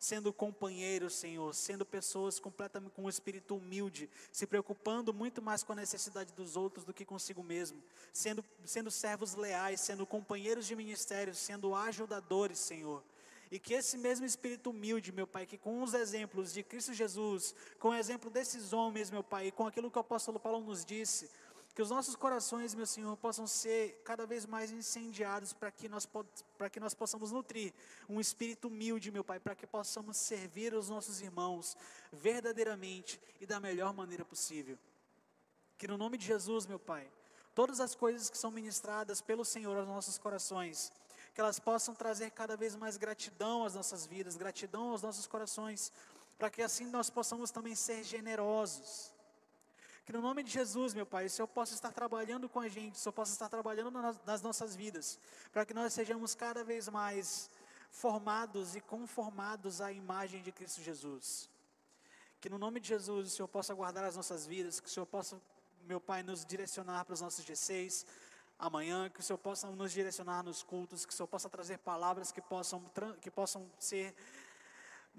sendo 0.00 0.32
companheiros, 0.32 1.14
Senhor, 1.14 1.54
sendo 1.54 1.84
pessoas 1.84 2.40
completamente 2.40 2.92
com 2.92 3.02
um 3.02 3.08
espírito 3.08 3.54
humilde, 3.54 4.08
se 4.32 4.46
preocupando 4.46 5.12
muito 5.12 5.42
mais 5.42 5.62
com 5.62 5.72
a 5.72 5.76
necessidade 5.76 6.32
dos 6.32 6.56
outros 6.56 6.86
do 6.86 6.94
que 6.94 7.04
consigo 7.04 7.42
mesmo, 7.42 7.82
sendo, 8.10 8.42
sendo 8.64 8.90
servos 8.90 9.34
leais, 9.34 9.78
sendo 9.78 10.06
companheiros 10.06 10.66
de 10.66 10.74
ministério, 10.74 11.34
sendo 11.34 11.74
ajudadores, 11.74 12.58
Senhor. 12.58 13.04
E 13.50 13.58
que 13.58 13.74
esse 13.74 13.98
mesmo 13.98 14.24
espírito 14.24 14.70
humilde, 14.70 15.12
meu 15.12 15.26
Pai, 15.26 15.44
que 15.44 15.58
com 15.58 15.82
os 15.82 15.92
exemplos 15.92 16.50
de 16.52 16.62
Cristo 16.62 16.94
Jesus, 16.94 17.54
com 17.78 17.88
o 17.88 17.94
exemplo 17.94 18.30
desses 18.30 18.72
homens, 18.72 19.10
meu 19.10 19.22
Pai, 19.22 19.48
e 19.48 19.52
com 19.52 19.66
aquilo 19.66 19.90
que 19.90 19.98
o 19.98 20.00
apóstolo 20.00 20.40
Paulo 20.40 20.60
nos 20.60 20.82
disse, 20.82 21.28
que 21.74 21.82
os 21.82 21.90
nossos 21.90 22.16
corações, 22.16 22.74
meu 22.74 22.86
Senhor, 22.86 23.16
possam 23.16 23.46
ser 23.46 24.02
cada 24.04 24.26
vez 24.26 24.44
mais 24.44 24.72
incendiados 24.72 25.52
para 25.52 25.70
que 25.70 25.88
nós 25.88 26.08
que 26.70 26.80
nós 26.80 26.94
possamos 26.94 27.30
nutrir 27.30 27.72
um 28.08 28.20
espírito 28.20 28.68
humilde, 28.68 29.10
meu 29.10 29.22
Pai, 29.22 29.38
para 29.38 29.54
que 29.54 29.66
possamos 29.66 30.16
servir 30.16 30.74
os 30.74 30.88
nossos 30.88 31.20
irmãos 31.20 31.76
verdadeiramente 32.12 33.20
e 33.40 33.46
da 33.46 33.60
melhor 33.60 33.94
maneira 33.94 34.24
possível. 34.24 34.76
Que 35.78 35.86
no 35.86 35.96
nome 35.96 36.18
de 36.18 36.26
Jesus, 36.26 36.66
meu 36.66 36.78
Pai, 36.78 37.10
todas 37.54 37.80
as 37.80 37.94
coisas 37.94 38.28
que 38.28 38.36
são 38.36 38.50
ministradas 38.50 39.20
pelo 39.20 39.44
Senhor 39.44 39.76
aos 39.76 39.86
nossos 39.86 40.18
corações, 40.18 40.92
que 41.32 41.40
elas 41.40 41.60
possam 41.60 41.94
trazer 41.94 42.32
cada 42.32 42.56
vez 42.56 42.74
mais 42.74 42.96
gratidão 42.96 43.64
às 43.64 43.74
nossas 43.74 44.04
vidas, 44.04 44.36
gratidão 44.36 44.90
aos 44.90 45.02
nossos 45.02 45.26
corações, 45.26 45.92
para 46.36 46.50
que 46.50 46.62
assim 46.62 46.86
nós 46.86 47.08
possamos 47.08 47.50
também 47.52 47.76
ser 47.76 48.02
generosos 48.02 49.12
Que 50.10 50.16
no 50.16 50.22
nome 50.22 50.42
de 50.42 50.50
Jesus, 50.50 50.92
meu 50.92 51.06
Pai, 51.06 51.26
o 51.26 51.30
Senhor 51.30 51.46
possa 51.46 51.72
estar 51.72 51.92
trabalhando 51.92 52.48
com 52.48 52.58
a 52.58 52.66
gente, 52.66 52.96
o 52.96 52.98
Senhor 52.98 53.12
possa 53.12 53.30
estar 53.30 53.48
trabalhando 53.48 53.92
nas 54.26 54.42
nossas 54.42 54.74
vidas, 54.74 55.20
para 55.52 55.64
que 55.64 55.72
nós 55.72 55.92
sejamos 55.92 56.34
cada 56.34 56.64
vez 56.64 56.88
mais 56.88 57.48
formados 57.92 58.74
e 58.74 58.80
conformados 58.80 59.80
à 59.80 59.92
imagem 59.92 60.42
de 60.42 60.50
Cristo 60.50 60.82
Jesus. 60.82 61.48
Que 62.40 62.48
no 62.48 62.58
nome 62.58 62.80
de 62.80 62.88
Jesus 62.88 63.28
o 63.28 63.30
Senhor 63.36 63.46
possa 63.46 63.72
guardar 63.72 64.02
as 64.02 64.16
nossas 64.16 64.44
vidas, 64.44 64.80
que 64.80 64.88
o 64.88 64.90
Senhor 64.90 65.06
possa, 65.06 65.40
meu 65.86 66.00
Pai, 66.00 66.24
nos 66.24 66.44
direcionar 66.44 67.04
para 67.04 67.14
os 67.14 67.20
nossos 67.20 67.44
G6 67.44 68.04
amanhã, 68.58 69.08
que 69.08 69.20
o 69.20 69.22
Senhor 69.22 69.38
possa 69.38 69.68
nos 69.68 69.92
direcionar 69.92 70.42
nos 70.42 70.60
cultos, 70.60 71.06
que 71.06 71.12
o 71.12 71.16
Senhor 71.16 71.28
possa 71.28 71.48
trazer 71.48 71.78
palavras 71.78 72.32
que 72.32 72.40
possam, 72.40 72.82
que 73.20 73.30
possam 73.30 73.64
ser 73.78 74.12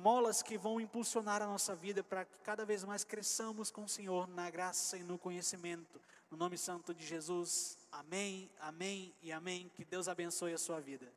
molas 0.01 0.41
que 0.41 0.57
vão 0.57 0.81
impulsionar 0.81 1.43
a 1.43 1.45
nossa 1.45 1.75
vida 1.75 2.03
para 2.03 2.25
que 2.25 2.39
cada 2.39 2.65
vez 2.65 2.83
mais 2.83 3.03
cresçamos 3.03 3.69
com 3.69 3.83
o 3.83 3.87
Senhor 3.87 4.27
na 4.27 4.49
graça 4.49 4.97
e 4.97 5.03
no 5.03 5.17
conhecimento. 5.17 6.01
No 6.31 6.37
nome 6.37 6.57
santo 6.57 6.93
de 6.93 7.05
Jesus. 7.05 7.77
Amém, 7.91 8.49
amém 8.59 9.13
e 9.21 9.31
amém. 9.31 9.69
Que 9.75 9.85
Deus 9.85 10.07
abençoe 10.07 10.53
a 10.53 10.57
sua 10.57 10.81
vida. 10.81 11.07